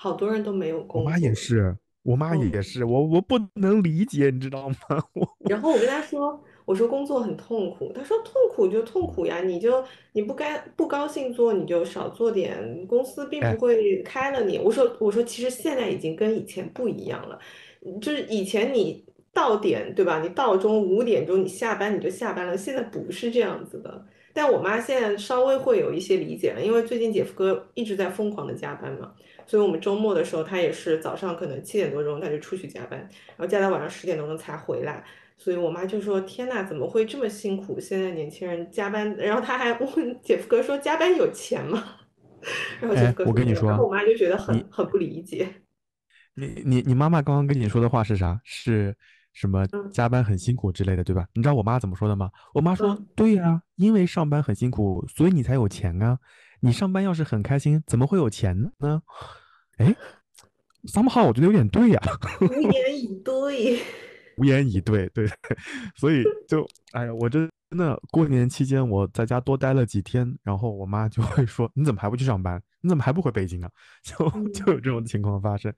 [0.00, 1.02] 好多人都没有工作。
[1.02, 4.76] 我妈也是，我妈也是，我我不能理解，你知道吗？
[5.12, 14.56] 我然后我跟她说，我说工作很痛苦，她说痛苦就痛苦呀，你就你不该不高兴做你就少做点，公司并不会开了你。
[14.60, 17.36] 我说我说其实现在已经跟以前不一样了，
[18.00, 19.04] 就是以前你。
[19.30, 20.20] 到点对吧？
[20.20, 22.56] 你到中五点钟，你下班你就下班了。
[22.56, 29.12] 现在不是这样子的，但我妈现在稍微会有一些理解了，因为最近姐夫哥一直在疯狂的加班嘛，
[29.48, 35.02] 所以我们周末的时候，他也是早上可能七点多钟他就出去加班，然后加到晚上十点多钟才回来。
[35.38, 37.80] 所以我妈就说：“天呐，怎么会这么辛苦？
[37.80, 41.82] 现在年轻人加班。”然后他还问姐夫哥说：“加班有钱吗？”
[42.80, 45.48] 然后姐夫哥我跟你说，我妈就觉得很很不理解。
[46.36, 48.38] 你你你妈妈刚刚跟你说的话是啥？
[48.44, 48.94] 是？
[49.34, 51.24] 什么加班很辛苦之类的，对吧？
[51.32, 52.28] 你知道我妈怎么说的吗？
[52.52, 56.18] 我妈说：“对呀，因为上班很辛苦，所以你才有钱啊。
[56.60, 59.00] 你上班要是很开心，怎么会有钱呢？”
[59.78, 59.94] 哎
[60.84, 62.00] ，somehow 我觉得有点对呀。
[62.40, 63.80] 无言以对，
[64.38, 65.26] 无言以对，对。
[65.96, 73.68] 所以就，哎呀，我真的过年期间我在家多待了几天，然后我妈就会说：“你怎么还不去上班？”你怎么还不回北京啊？
[74.02, 75.74] 就就有这种情况发生，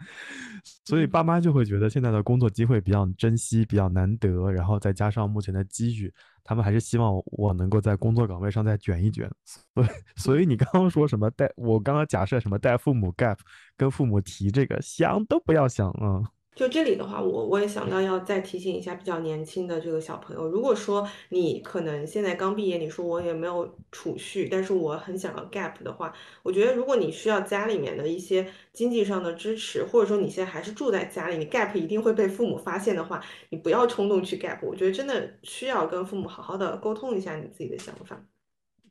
[0.85, 6.13] 所以爸妈就会觉得现在的工作机会比较珍惜，比较难得，然后再加上目前的机遇，
[6.45, 9.31] 他们还是希望我能够在工作岗位上再卷一卷。
[9.47, 13.39] 所以，所以你刚刚说什么带我刚刚假设什么带父母 gap，
[13.79, 16.23] 跟父母提这个想都不要想啊。
[16.55, 38.23] 就这里的话，我我也想到要再提醒一下比较年轻的这个小朋友，如果说你可能现在刚毕业，你说我也没有储蓄，但是我很想要 gap 的话，我觉得如果你需要家里面的一些经济上的支持，或者说你现在还是住在家里，你 gap 一定会被父母发现的话，你不要冲动去 gap，我觉得真的需要跟父母好好的沟通一下你自己的想法。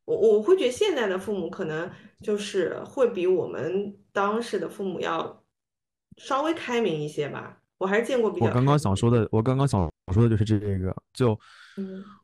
[0.05, 1.91] 我我会觉得现在的父母可能
[2.23, 5.38] 就是会比我们当时的父母要。
[6.19, 8.45] 稍微开明一些吧，我还是见过比较。
[8.45, 11.39] 我刚刚想说的，我刚刚想说的就是这个，就，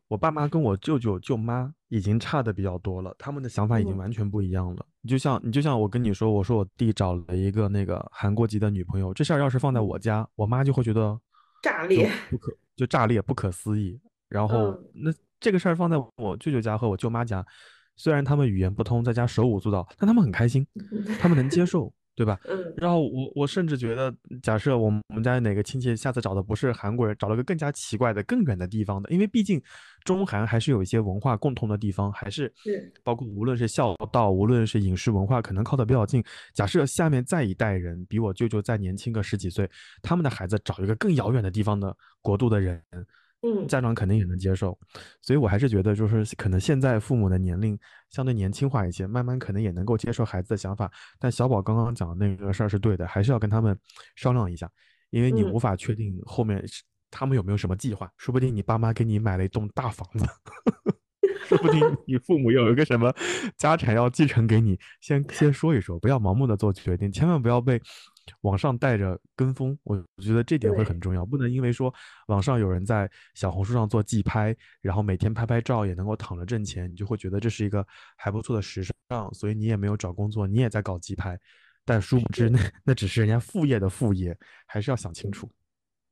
[0.09, 4.85] 我爸妈跟我舅舅舅妈已经差的比较多了，他们的想法已经完全不一样了。
[5.01, 11.17] 你就像你就像我跟你说，我说我弟找了一个那个韩国籍的女朋友，这事儿要是放在我家，我妈就会觉得
[11.63, 13.99] 炸裂，不可就炸裂，不可思议。
[14.27, 17.45] 然后那这个事儿放在我舅舅家和我舅妈家，
[17.95, 20.67] 虽然他们语言不通，在家手舞足蹈，但他们很开心，
[21.19, 21.93] 他们能接受。
[22.15, 22.39] 对吧？
[22.47, 29.61] 嗯，然后我我甚至觉得，假设我们我们家哪个亲戚下次找的不是韩国人，找了个更加奇怪的、更远的地方的，因为毕竟
[30.03, 32.51] 中韩还是有一些文化共通的地方，还是
[33.03, 36.23] 包括无论是孝道，无论是饮食文化，可能靠得比较近。
[36.53, 39.69] 假设下面再一代人比我舅舅再年轻个十几岁，
[40.01, 42.81] 他们的孩子找一个更遥远的地方的国度的人。
[43.45, 44.75] 嗯，家长肯定也能接受，
[45.21, 47.77] 所以我还是觉得，就是可能现在父母的年龄
[48.09, 50.91] 相对年轻化一些，慢慢可能也能够接受孩子的想法。
[51.19, 53.77] 但小宝刚刚讲的那个事儿是对的，还是要跟他们
[54.15, 54.67] 商量一下，
[55.11, 56.63] 因为你无法确定后面
[57.11, 60.25] 他们有没有什么计划，说不定你爸妈给你买了一栋大房子，
[61.47, 63.13] 说不定 你父母有一个什么
[63.57, 67.79] 家产要继承给你，先先说一说，不要盲目的做决定，千万不要被
[68.41, 71.93] 往上带着跟风，我觉得这点会很重要，不能因为说
[72.27, 81.39] 网上有人在小红书上做寄拍，然后每天拍拍照也能够躺着挣钱，你就会觉得这是一个还不错的时尚，所以你也没有找工作，你也在搞寄拍，
[81.83, 85.31] 但殊不知是那那只是人家副业的副业，还是要想清嗯。
[85.31, 85.51] 楚。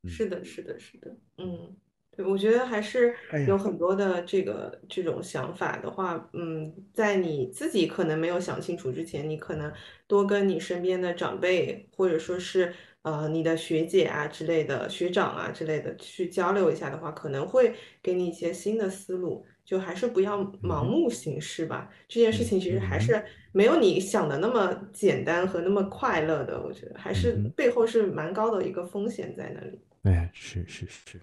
[0.03, 1.75] 嗯，是的，是的，是的，嗯，
[2.15, 3.15] 对，我觉得还是
[3.47, 9.71] 有很多的这个这种想法的话，嗯，在你自己可能没有想清楚之前，你可能
[10.07, 19.45] 多跟你身边的长辈，或者说是呃你的学姐啊之类的、学长啊之类的去交流一下的话，可能会给你一些新的思路。
[19.65, 29.79] 就还是不要盲目行事吧，这件事嗯情其实还是没有你想的那么简单和那么快乐的，我觉得还是背后是蛮高的一个风险在那里。
[30.03, 31.17] 哎，是是是。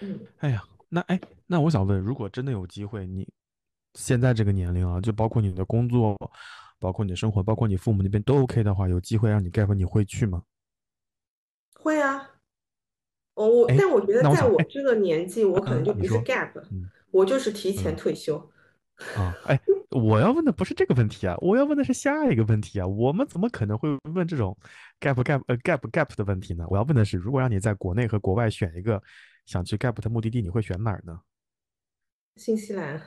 [0.00, 3.28] 嗯，哎呀，那哎，那我想问，如果真的有机会，你
[3.94, 6.16] 现在这个年龄啊，就包括你的工作，
[6.78, 10.42] 包括你的生活，包括你父母那边都 OK 的话，有机会让你 gap，你会去吗？
[11.74, 12.30] 会啊，
[13.34, 18.36] 我我，哎，但我觉得在我这个年纪，我可能嗯，就不是，gap，嗯我就是提前嗯退休。
[19.16, 19.58] 啊，哎，
[19.90, 24.56] 我要问的不是这个问题啊，我要问的是下一个问题啊，我们怎么可能会问这种
[25.00, 26.66] gap gap 呃 gap gap 的问题呢？
[26.68, 29.00] 我要问的是，如果让你在国内和国外选一个
[29.48, 31.22] 想去 gap 的目的地，你会选哪儿呢？
[32.36, 33.02] 新西兰，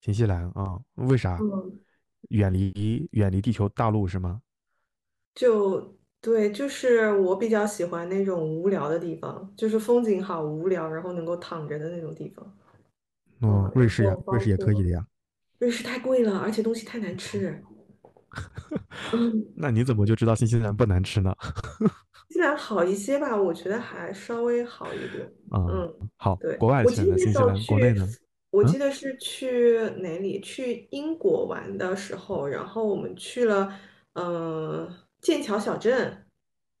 [0.00, 1.36] 新西兰啊，为啥？
[1.36, 1.78] 嗯，
[2.30, 4.40] 远离远离地球大陆是吗？
[5.34, 12.56] 就对，就是我比较喜欢那种无聊的地方，就是风景好无聊，然后能够躺着的那种地方。
[13.42, 15.06] 嗯，嗯，瑞士呀，瑞士也可以的呀。
[15.58, 17.62] 瑞士太贵了，而且东西太难吃。
[19.12, 21.36] 嗯，那你怎么就知道新西兰不难吃呢？
[22.28, 25.26] 新西兰好一些吧，我觉得还稍微好一点。
[25.52, 28.08] 嗯、嗯，好，对，国外我记得那时选的新西兰，国内候去，呢？
[28.50, 30.40] 我记嗯得是去哪里？
[30.40, 33.72] 去英国玩的时候，然后我们去了，
[34.14, 34.88] 嗯、
[35.20, 36.24] 剑桥小镇。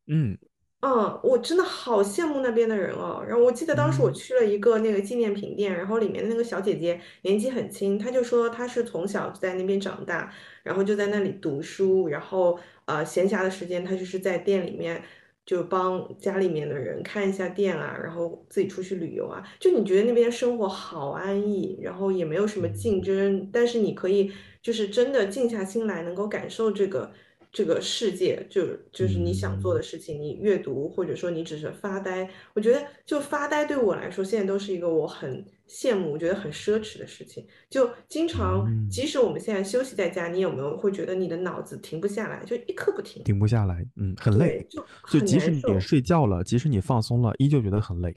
[0.06, 0.36] 嗯
[0.80, 3.24] 嗯，我真的好羡慕那边的人哦。
[3.26, 10.32] 然后我记得当时我嗯去了一个那个纪念品店，然后里面的那个小姐姐年纪很轻，她就说她是从小在那边长大，
[10.62, 15.02] 然后就在那里读书，然后呃闲暇的时间她就是在店里面
[15.48, 19.42] 就帮家里面的人看一下店啊，然后自己出去旅游啊。
[19.58, 24.30] 就你觉得那边生活好安逸，然后也没有什么竞嗯争，但是你可以
[24.60, 27.10] 就是真的静下心来，能够感受这个。
[27.50, 37.46] 这个世界就就是你想做嗯的事情，你阅读或者说你只是发呆，我觉得就发呆对我来说，现在都是一个我很羡慕，我觉得很奢侈的事情。
[37.68, 43.22] 就经常，嗯，即使我们现在休息在家，你有没有会觉得你的脑子停不下来，就一刻不停？
[43.22, 44.66] 停不下来，嗯，很累。
[44.68, 45.60] 就就即使你。
[45.78, 48.16] 睡觉了，即使你放松了，依旧觉得很累。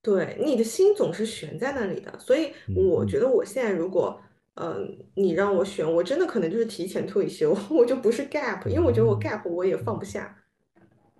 [0.00, 4.20] 对，你的心总是悬在那里的，所以我觉得我现在如果，
[4.54, 10.36] 嗯、你让我选，我真的可能就是提前退休， 我就不是 gap，因为我觉得我嗯 gap 我也放嗯不下。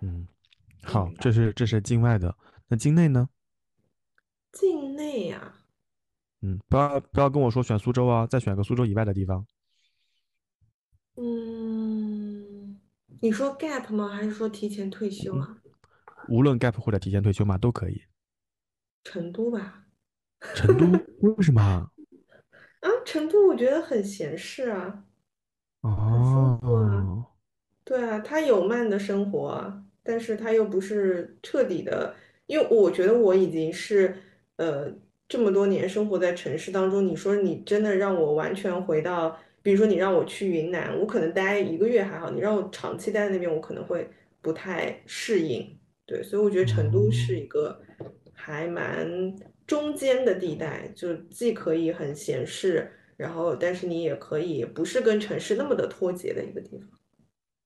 [0.01, 0.27] 嗯，
[0.83, 2.35] 好，嗯，这是这是境外的，
[2.69, 3.27] 那境内呢？
[4.51, 5.64] 境内啊。
[6.45, 9.45] 嗯，不要不要跟我说选苏州啊，再选个苏州以外的地方。
[11.17, 12.79] 嗯，
[13.21, 14.09] 你说 gap 吗？
[14.09, 15.57] 还是说提前退休嗯，啊？
[16.29, 18.03] 无论 gap 或者提前退休嘛，都可以。
[19.03, 19.85] 成都吧？
[20.53, 20.85] 成都
[21.35, 21.89] 为什么啊？
[22.81, 25.03] 啊，成都我觉得很闲适啊，
[25.81, 26.93] 很舒服啊。
[27.07, 27.25] 哦，
[27.83, 32.15] 对啊，它有慢的生活啊，但是它又不是彻底的，
[32.45, 34.21] 因为我觉得我已经是
[34.57, 34.91] 呃
[35.27, 44.09] 这么多年生活在城市当中，你说你真的让我完全回到，比如说你让我去云南，我可能待一个月还好，你让我长期待在那边，我可能会
[44.41, 45.77] 不太适应。
[46.05, 47.81] 对，所以我觉得成都是哦，一个
[48.33, 56.87] 还蛮中间的地带，就既可以很闲适，然后但是你也可以不是跟城市那么的脱节的一个地方。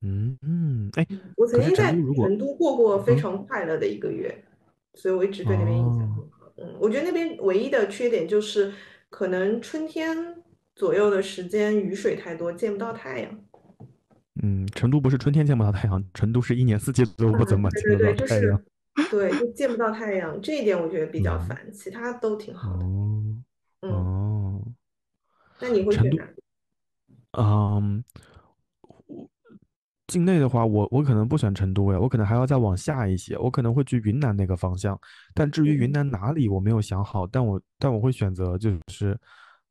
[0.02, 1.06] 嗯嗯，哎，
[1.36, 4.34] 我曾经在成都过过非嗯，常快乐的一个月，
[4.94, 6.39] 所以我一直对那边印象哦，很好。
[6.62, 8.74] 嗯，我觉得那边唯一的缺点就是
[9.10, 10.36] 可能春天
[10.76, 13.40] 左右的时间雨水太多，见不到太阳。
[14.42, 18.58] 嗯，成都不是春天见不到太阳，成都是一年四季都不怎么见得到对对对，就太阳。
[18.58, 22.86] 是对，就见不到太阳，这一点我觉得比较嗯，烦，其他都挺好的。
[22.86, 23.24] 哦
[23.82, 24.62] 嗯，哦，
[25.62, 26.34] 那你会成都，选哪？
[27.38, 28.04] 嗯，
[30.10, 35.00] 境内的话，我我可能不选成都呀，我可能还要再往下一些，我可能会去云南那个方向。
[35.34, 35.94] 但至于云嗯。
[35.94, 39.18] 南哪里，我没有想好，但我但我会选择就是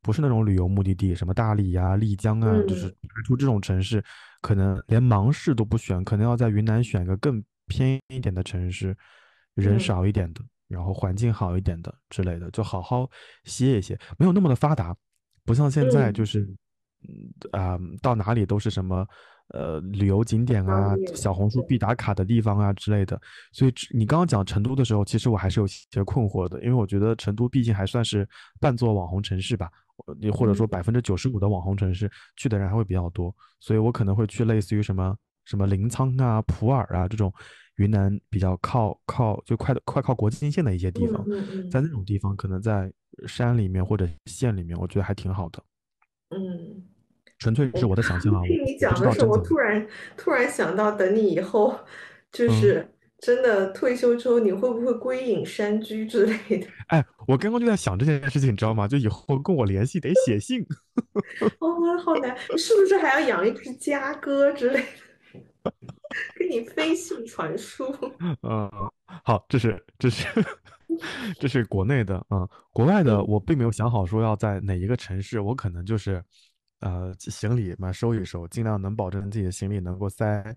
[0.01, 2.95] 不是那种旅游目的地，什么大理呀、丽江啊，就是嗯。
[3.03, 4.03] 排除这种城市，
[4.41, 8.95] 可能连芒市都不选，可能要在云南选个更偏一点的城市，
[9.55, 9.79] 人嗯。
[9.79, 13.09] 少一点的，然后环境好一点的之类的，就好好
[13.43, 14.95] 歇一歇，没有那么的发达，
[15.43, 16.39] 不像现在就嗯是，
[17.07, 19.05] 嗯啊、到哪里都是什么
[19.49, 23.19] 呃旅游景点啊、小红书必打卡的地方啊之类的。
[23.51, 28.27] 所以你刚刚讲成都的时候，其实我还是有些困惑的，因为我觉得成都毕竟还算是
[28.59, 29.69] 半座网红城市吧，
[30.19, 35.15] 你或者说百分之九十五的网红城市，去的人还会比较多，所以我可能会去类似于什么
[35.45, 37.31] 什么临沧啊、普洱啊这种。
[37.75, 41.25] 云南比较靠靠就快的快靠国境线的一些地方，
[41.71, 42.91] 在那种地方，可能在
[43.25, 45.63] 山里面或者县里面，我觉得还挺好的。
[46.31, 46.83] 嗯，
[47.39, 48.41] 纯粹是我的想象啊。
[48.43, 51.77] 听你讲的时候，我突然突然想到，等你以后
[52.31, 52.87] 就是
[53.19, 56.67] 真的退休之后，你会不会归隐山居之类的？
[56.89, 58.87] 哎，我刚刚就在想这件事情，你知道吗？
[58.87, 60.65] 就以后跟我联系得写信。
[61.59, 62.37] 哦，好难！
[62.57, 64.81] 是不是还要养一只家鸽之类
[65.63, 65.73] 的？
[66.35, 67.85] 跟你飞信传书，
[68.41, 68.69] 嗯，
[69.23, 70.25] 好，这是这是
[71.39, 76.23] 这是国内的，嗯，国外的我并没有想好说要在哪一个城市，我可能就是，
[76.79, 80.55] 呃，行李嘛收一收，尽量能保证自己的行李能够塞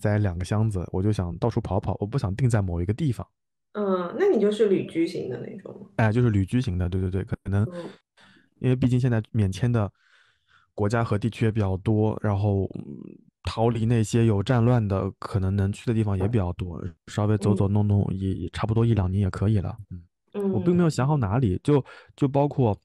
[0.00, 3.26] 塞两个箱子，我就想到处跑跑，我不想定在某一个地方。
[3.72, 7.66] 嗯，那你就是旅居型的那种哎，就是旅居型的，对对对，可能
[8.60, 9.90] 因为毕竟现在免签的
[10.74, 12.68] 国家和地区也比较多，然后。
[13.44, 19.74] 逃离那些有战乱的，可能能去的地方也比较多，稍微走走弄弄也也差不多一两年也可以了。
[20.34, 21.82] 嗯，我并没有想好哪里，就
[22.14, 22.78] 就包括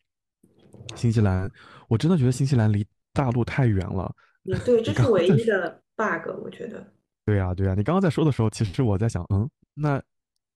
[0.95, 1.51] 新西兰，
[1.87, 4.13] 我真的觉得新西兰离大陆太远了。
[4.43, 6.85] 对， 这是唯一的 bug，我觉得。
[7.25, 10.01] 对呀，对呀，你刚刚在说的时候，其实我在想，嗯，那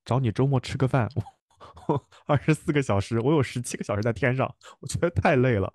[0.06, 1.10] 找你周末吃个饭。
[2.27, 4.47] 二十四个小时，我有十七个小时在天上，
[4.80, 5.73] 我觉得太累了，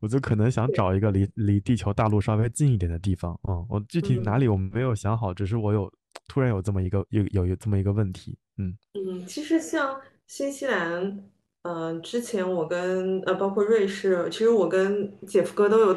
[0.00, 3.38] 我就可能想找一个离离地球大陆稍微近一点的地方。
[3.48, 5.92] 嗯，我具体哪里我没有想好，只是我有
[6.28, 8.38] 突然有这么一个有有有这么一个问题。
[8.58, 11.24] 嗯嗯，其实像新西兰，
[11.66, 15.96] 嗯，之前我跟呃包括瑞士，其实我跟姐夫哥都有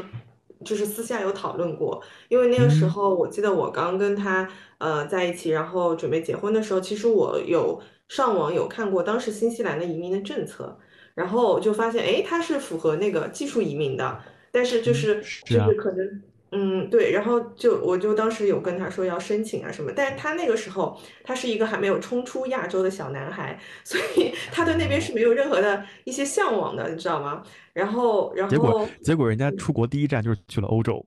[0.65, 7.79] 就是私下有讨论过，因为那个时候我记得我刚跟他呃在一起，然后准备结婚的时候，其实我有。
[8.09, 10.75] 上网有看过当时新西兰的移民的政策，
[11.13, 14.19] 然后就发现，哎，它是符合那个技术移民的，
[14.51, 27.43] 但是就是就是可能，嗯，对，然后就我就当时有跟他说要申请啊什么，但是他那个时候他是一个还没有冲出亚洲的小男孩， 所以他对那边是没有任何的一些向往的，你知道吗？
[27.73, 31.05] 然后，然后结果结果人家出国第一站就是去了欧洲。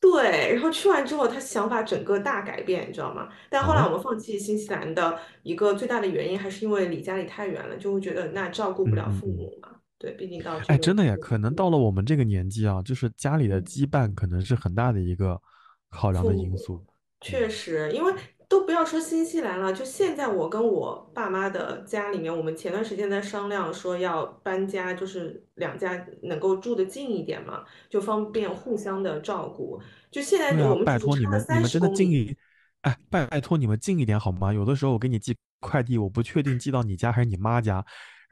[0.00, 3.28] 对，然后去完之后，他想法整个大改变，你知道吗？
[3.48, 9.68] 但后来我们放弃新西兰的一个最大的原因，还是因为离家里太远了，就会觉得那照顾不了父母嘛。
[10.02, 15.40] 对，毕竟到哎，真的呀，可能到了我们这个年纪啊，就是家里的羁绊可能是很大的一个
[15.88, 16.84] 考量的因素。
[17.20, 18.12] 确实，因为。
[18.48, 29.80] 都不要说新西兰了，就现在我跟我爸妈的家里面，我们前段时间在商量说要搬家，就是两家能够住得近一点嘛，就方便互相的照顾。
[30.10, 32.36] 就现在我们拜托你们，你们真的近一，
[32.82, 34.52] 哎，拜拜托你们近一点好吗？
[34.52, 37.82] 有的时候我给你寄快递，我不确定寄到你家还是你妈家，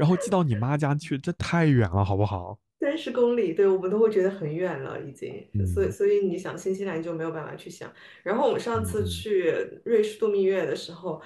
[0.01, 2.59] 然后寄到你妈家去，这太远了，好不好？
[2.81, 5.47] 三十公里，对我们都会觉得很远了，已经。
[5.67, 7.93] 所以，所以你想新西兰就没有办法去想。
[8.23, 9.55] 然后我们上次去
[9.85, 11.21] 瑞士度蜜月的时候，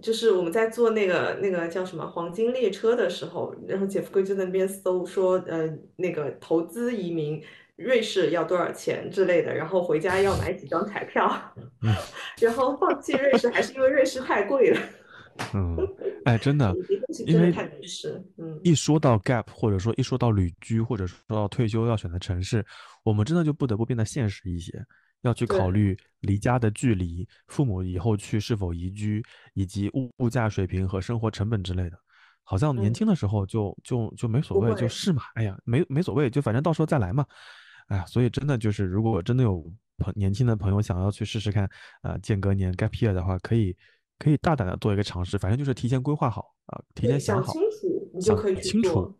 [0.00, 7.42] 就是我们在坐那个那个叫什么黄金列车的时候，然后姐夫哥就在那边搜说，呃，那个投资移民
[7.74, 11.28] 瑞士要多少钱之类的，然后回家要买几张彩票，
[12.40, 14.80] 然后放弃瑞士还是因为瑞士太贵了。
[15.54, 15.76] 嗯，
[16.24, 16.74] 哎，真的，
[17.26, 17.54] 因为
[18.62, 22.64] 一说到 gap，或者说一说到旅居，或者说到退休要选的城市，
[23.02, 24.72] 我们真的就不得不变得现实一些，
[25.22, 29.22] 要去考虑离家的距离、父母以后去是否移居，
[29.54, 31.98] 以及物物价水平和生活成本之类的。
[32.44, 37.24] 好像年轻的时候就就就没所谓，就是嘛，哎呀，没没所谓，就反正到时候再来嘛。
[37.88, 39.64] 哎呀，所以真的就是，如果真的有
[39.98, 41.68] 朋年轻的朋友想要去试试看，
[42.02, 43.76] 呃，间隔年 gap year 的话，可以。
[44.22, 49.12] 可以大胆的做一个尝试，反正就是提前规划好啊，提前想好，清楚，你就可以清楚，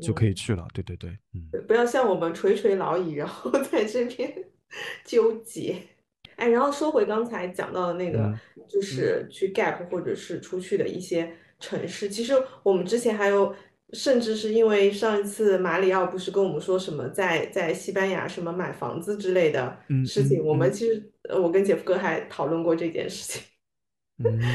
[0.00, 0.66] 就可以去了。
[0.72, 4.32] 对对对，嗯，不要像我们垂垂老矣，然后 在这边
[5.04, 5.76] 纠结。
[6.36, 8.32] 哎，然后说回刚才讲到的那个，
[8.66, 12.08] 就是去 gap 或者是出去的一些城市。
[12.08, 13.54] 其实我们之前还有，
[13.92, 21.12] 甚至是因为上一次马里奥不是跟我们说什么在在西班牙什么买房子之类的事情，我们其实
[21.42, 23.42] 我跟姐夫哥还讨论过这件事情。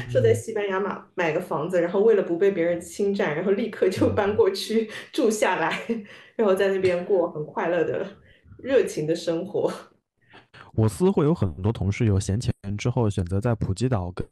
[0.09, 5.79] 说在西班牙买买个房子，然后为了不被别人侵占，然后立刻就搬过去住下来，
[6.35, 8.05] 然后在那边过很快乐的、
[8.57, 9.71] 热情的生活。
[10.73, 14.27] 我司会有很多同事有闲钱之后，选择在普吉岛跟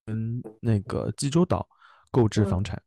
[0.59, 1.67] 那个济州岛
[2.11, 2.81] 购置房产，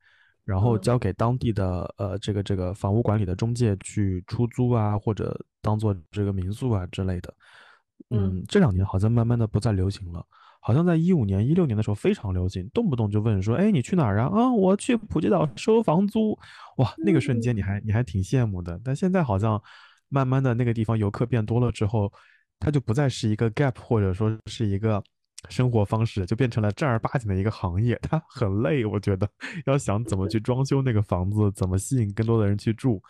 [0.44, 7.34] 然后交给当地的呃这个这个房屋管理的中介去出租啊，或者当做这个民宿啊之类的。
[8.10, 8.38] 嗯。
[8.38, 10.24] 嗯，这两年好像慢慢的不再流行了，
[10.66, 14.31] 好像在一五年、一六年的时候非常流行，动不动就问说，哎，你去哪儿啊？
[14.32, 16.31] 啊，我去普吉岛收房租。
[16.78, 18.81] 哇，那个瞬间你嗯还你还挺羡慕的。
[18.82, 19.62] 但现在好像
[20.09, 22.11] 慢慢的那个地方游客变多了之后，
[22.59, 25.05] 它就不再是一个 gap 或者说是一个
[25.51, 27.95] 生活方式，就变成了正儿八经的一个行业。
[28.01, 29.28] 它很累，我觉得
[29.66, 33.03] 要想怎么去装修那个房子，怎么吸引更多的人去住，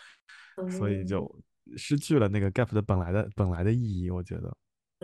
[0.77, 1.37] 所以嗯就
[1.77, 4.53] 失去了那个 gap 的本来的本来的意义，我觉得。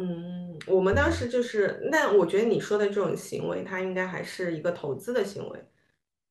[0.01, 5.65] 嗯，我们当嗯，时就是，那我觉得你说的这种行为，它应该还是一个投资的行为。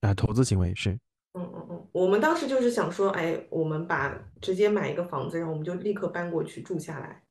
[0.02, 0.92] 啊，投资行为是，
[1.34, 7.22] 嗯嗯嗯，我们当时就是想说，哎，我们把直接买一个房子，然后我们就立刻搬过去住下来。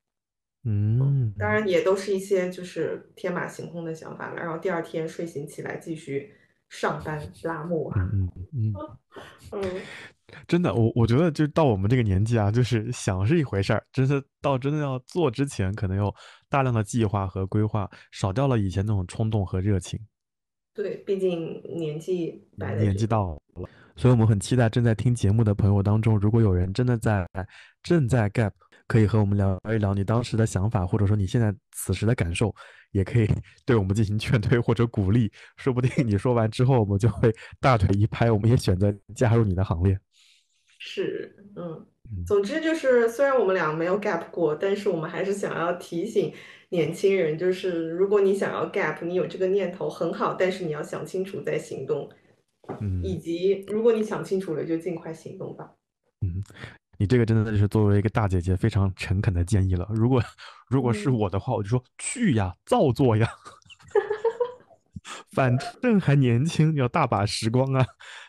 [0.64, 4.36] 嗯当然也都是一些就是天马行空的想法了。
[4.36, 6.34] 然后第二天睡醒起来继续
[6.68, 7.92] 上班拉磨。
[7.96, 8.74] 嗯嗯嗯，
[9.52, 9.62] 嗯，
[10.46, 16.14] 真的，我我觉得就到我们这个年纪啊，就是想是一回事儿，真是到真的要做之前，可能有
[16.48, 19.98] 大量的计划和规划，少掉了以前那种冲动和热情。
[20.74, 22.96] 对，毕竟年纪年。
[22.96, 27.26] 纪到了，所以我们很期待正在听节目的朋友当中，如果有人真的在
[27.82, 28.52] 正在 gap，
[28.86, 32.54] 可以和我们聊一聊你当时的想法，或者说你现在此时的感受，
[32.92, 33.28] 也可以
[33.64, 35.30] 对我们进行劝退或者鼓励。
[35.56, 39.98] 说不定你说完之后，我们就会大腿一拍，我们也选择加入你的行列。
[40.78, 46.32] 是，嗯，嗯总之就是，虽然我们俩没有 gap 过，但是我们还是想要提醒
[46.70, 52.08] 年轻人，就是如果你想要 gap，你有这个念头很好，但是你要想清楚再行动，
[53.02, 55.74] 以嗯及如果你想清楚了，就尽快行动吧。
[56.20, 56.42] 嗯，
[56.98, 59.88] 你这个真的是作为一个大姐姐非常诚恳的建议了。
[59.94, 60.22] 如果
[60.68, 63.28] 如果是嗯，我的话，我就说去呀，造作呀。
[65.32, 67.84] 反正还年轻，有大把时光啊。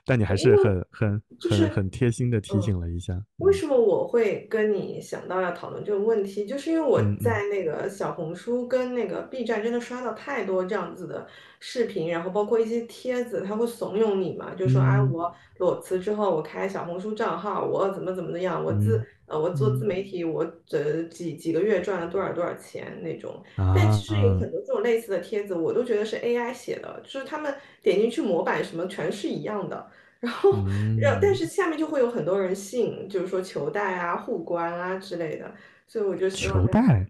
[0.06, 2.62] 但你还是很很很就是很贴心的提嗯。
[2.62, 3.14] 醒了一下。
[3.14, 6.46] 嗯为什么我会跟你想到要讨论这个问题？
[6.46, 11.26] 就是因为我在那个小红书跟那个 B 站真的刷到太多这样子的
[11.60, 23.42] 视频，然后包括一些帖子，他会怂恿你嘛，就说啊，嗯我裸辞之后，我开小红书账号，我怎么怎么的样，我自嗯呃我做自嗯媒体，我这几几个月赚了多少多少钱那种。
[23.56, 29.90] 但其实有啊很多这种类似的帖子，我都觉得是 AI 写的，就是他们点进去模板什么全是一样的。
[30.20, 30.52] 然后，
[31.00, 35.50] 然后但嗯，是下面就会有很多人信，就是说求带啊、互关啊之类的，
[35.88, 37.08] 所以我就希望，求带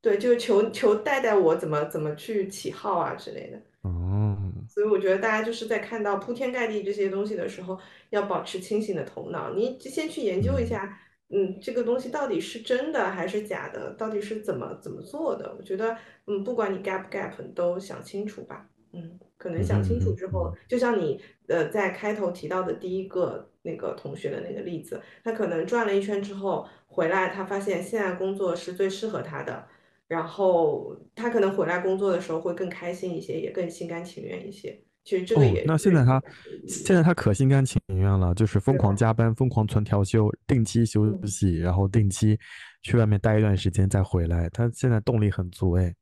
[0.00, 3.60] 对，就是求求带带我怎么怎么去起号啊之类的。
[3.82, 4.36] 哦，
[4.68, 7.76] 所以我觉得大家就是在看到铺天盖地这些东西的时候，
[8.10, 9.50] 要保持清醒的头脑。
[9.54, 11.00] 你先去研究一嗯下，
[11.32, 15.54] 嗯，这个东西到底是真的还是假的，到底是怎么怎么做的。
[15.58, 15.96] 我觉得，
[16.26, 18.68] 嗯，不管你 gap 不 gap，你都想清楚吧。
[18.92, 21.18] 嗯，可能嗯想清楚之后，就像你
[21.48, 29.66] 呃在开头提到的第一个那个同学的那个例子，他可能转了一圈之后回来，他发现现在工作是最适合他的。
[30.08, 34.84] 然后他可能回来工作的时候会更开心一些，也更心甘情愿一些。
[35.04, 36.22] 其实这个哦，也是那现在他
[36.66, 38.76] 现在他可心甘情愿了，就是疯？
[38.76, 42.36] 狂加班、疯狂存调休、定期休嗯，息，然后定期
[42.82, 44.48] 去外面待一段时间再回来。
[44.50, 45.94] 他现在动力很足哎。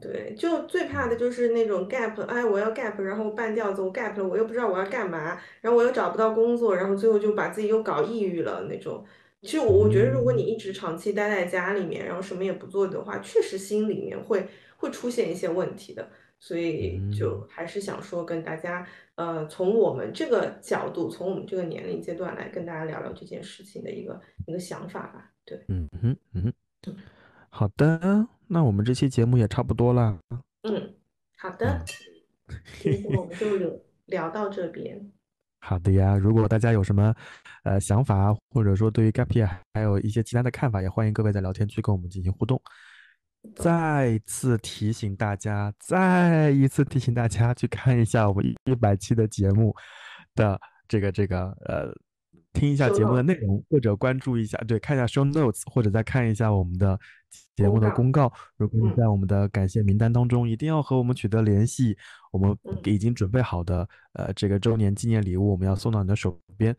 [0.00, 9.04] 对，就最怕的嗯就是那种 gap，哎，我要 gap，然后半吊子，我 gap 了，我又不知道我要干嘛，然后我又找不到工作，然后最后就把自己又搞抑郁了那种。
[9.42, 16.08] 其实我我觉得，如果你嗯一直长期待在家里面，然后什么也不做的话，确实心里面会会出现一些问题的。
[16.44, 25.32] 所以就嗯还是想说跟大家，呃，从我们这个角度，从我们这个年龄阶段来跟大家聊聊这件事情的一个一个想法吧。
[25.46, 26.52] 对，嗯哼嗯
[26.84, 26.96] 哼，
[27.48, 30.18] 好的，那我们这期节目也差不多了。
[30.64, 30.94] 嗯，
[31.38, 31.82] 好的，
[32.48, 32.60] 嗯。
[32.78, 33.70] 今天我们就聊
[34.04, 35.10] 聊到这边。
[35.64, 37.14] 好的呀，如果大家有什么
[37.62, 42.60] 呃想法，或者说对于 gap year 还有一些其他的看法，也欢迎各位在聊天区跟我们进行互动。
[43.54, 49.74] 再次提醒大家，再一次提醒大家去看一下我们一百期的节目
[50.34, 51.92] 的这个这个呃，
[52.52, 56.98] 听一下节目的内容，或者关注一下，对，看一下 show notes，或者再看一下我们的
[57.54, 58.32] 节目，的公告。
[58.56, 61.96] 如果你嗯在我们的感谢名单当中，一定要和我们取得联系，
[62.32, 66.74] 我们嗯，已经准备好的呃这个周年纪念礼物，我们要送到你的手边。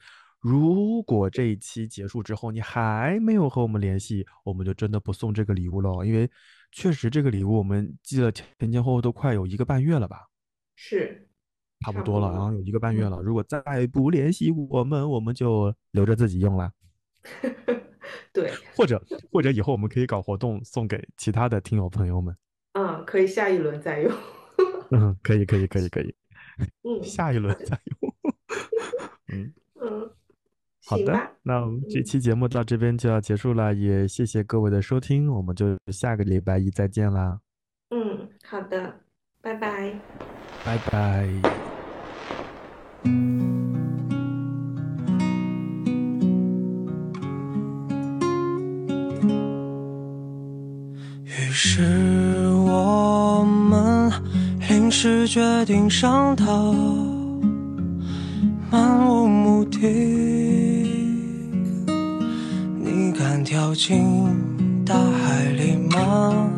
[0.48, 6.30] 如果这一期结束之后你还没有和我们联系，我们就真的不送这个礼物了，因为
[6.72, 10.28] 确实这个礼物我们寄了前前后后都快有一个半月了吧，
[10.76, 11.28] 是
[11.80, 13.22] 差不多了，然后有一个半月嗯，了。
[13.24, 13.60] 如果再
[13.92, 16.72] 不联系我们，我们就留着自己用了，
[18.32, 22.38] 对，或者或者以后我们可以搞活动送给其他的听友朋友们。
[22.74, 24.14] 嗯，可以下一轮再用，
[24.92, 26.14] 嗯，可以可以可以可以，
[26.84, 28.16] 嗯， 下一轮再用。
[29.34, 29.52] 嗯，
[29.82, 30.12] 嗯，
[30.88, 37.40] 好的，那我们这期节目到这边就要结束了，也谢谢各位的收听，我们就下个礼拜一再见啦。
[37.90, 38.94] 嗯，好的，
[39.42, 40.00] 拜拜，
[40.64, 41.28] 拜拜。
[51.24, 54.12] 于是我们
[54.70, 56.74] 临时决定上岛，
[58.70, 60.45] 漫无目的。
[63.76, 66.50] 进大海里吗？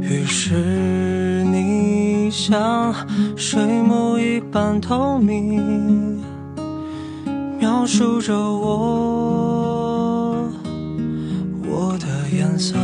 [0.00, 2.94] 于是你像
[3.36, 6.20] 水母一般透明，
[7.58, 8.76] 描述着我
[11.66, 12.06] 我的
[12.36, 12.76] 颜色。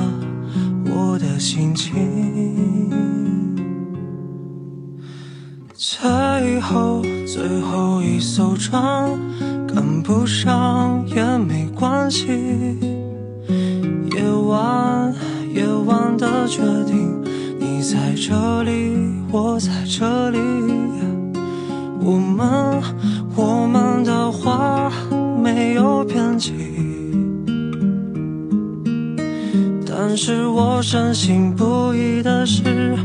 [0.88, 1.92] 我的心情，
[5.74, 9.10] 最后最后一艘船
[9.66, 12.95] 赶不上也没关系。
[14.56, 15.14] 晚
[15.52, 17.22] 夜晚的决定，
[17.60, 18.96] 你在这里，
[19.30, 20.38] 我在这里，
[22.00, 22.82] 我们
[23.36, 24.90] 我们的话
[25.42, 26.54] 没有边际。
[29.86, 32.96] 但是我深信不疑的是，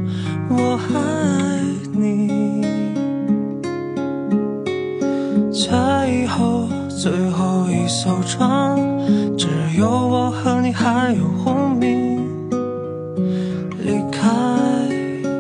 [0.49, 1.61] 我爱
[1.91, 2.61] 你。
[5.51, 6.69] 最后
[7.01, 8.77] 最后一艘船，
[9.35, 12.21] 只有我和你还有轰鸣。
[13.79, 14.29] 离开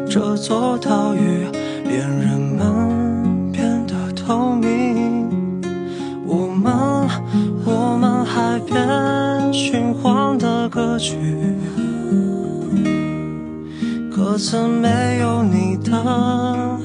[0.09, 1.45] 这座岛屿，
[1.83, 5.29] 恋人们变得透明。
[6.25, 6.73] 我们
[7.63, 11.15] 我们海边循环的歌曲。
[14.09, 16.79] 歌词没有你的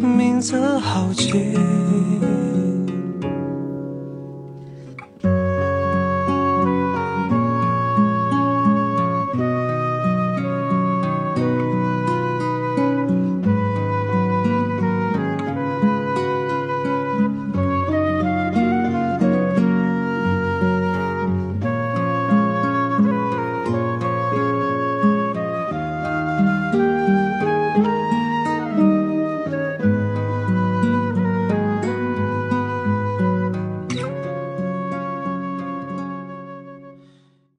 [0.00, 1.56] 名字好记。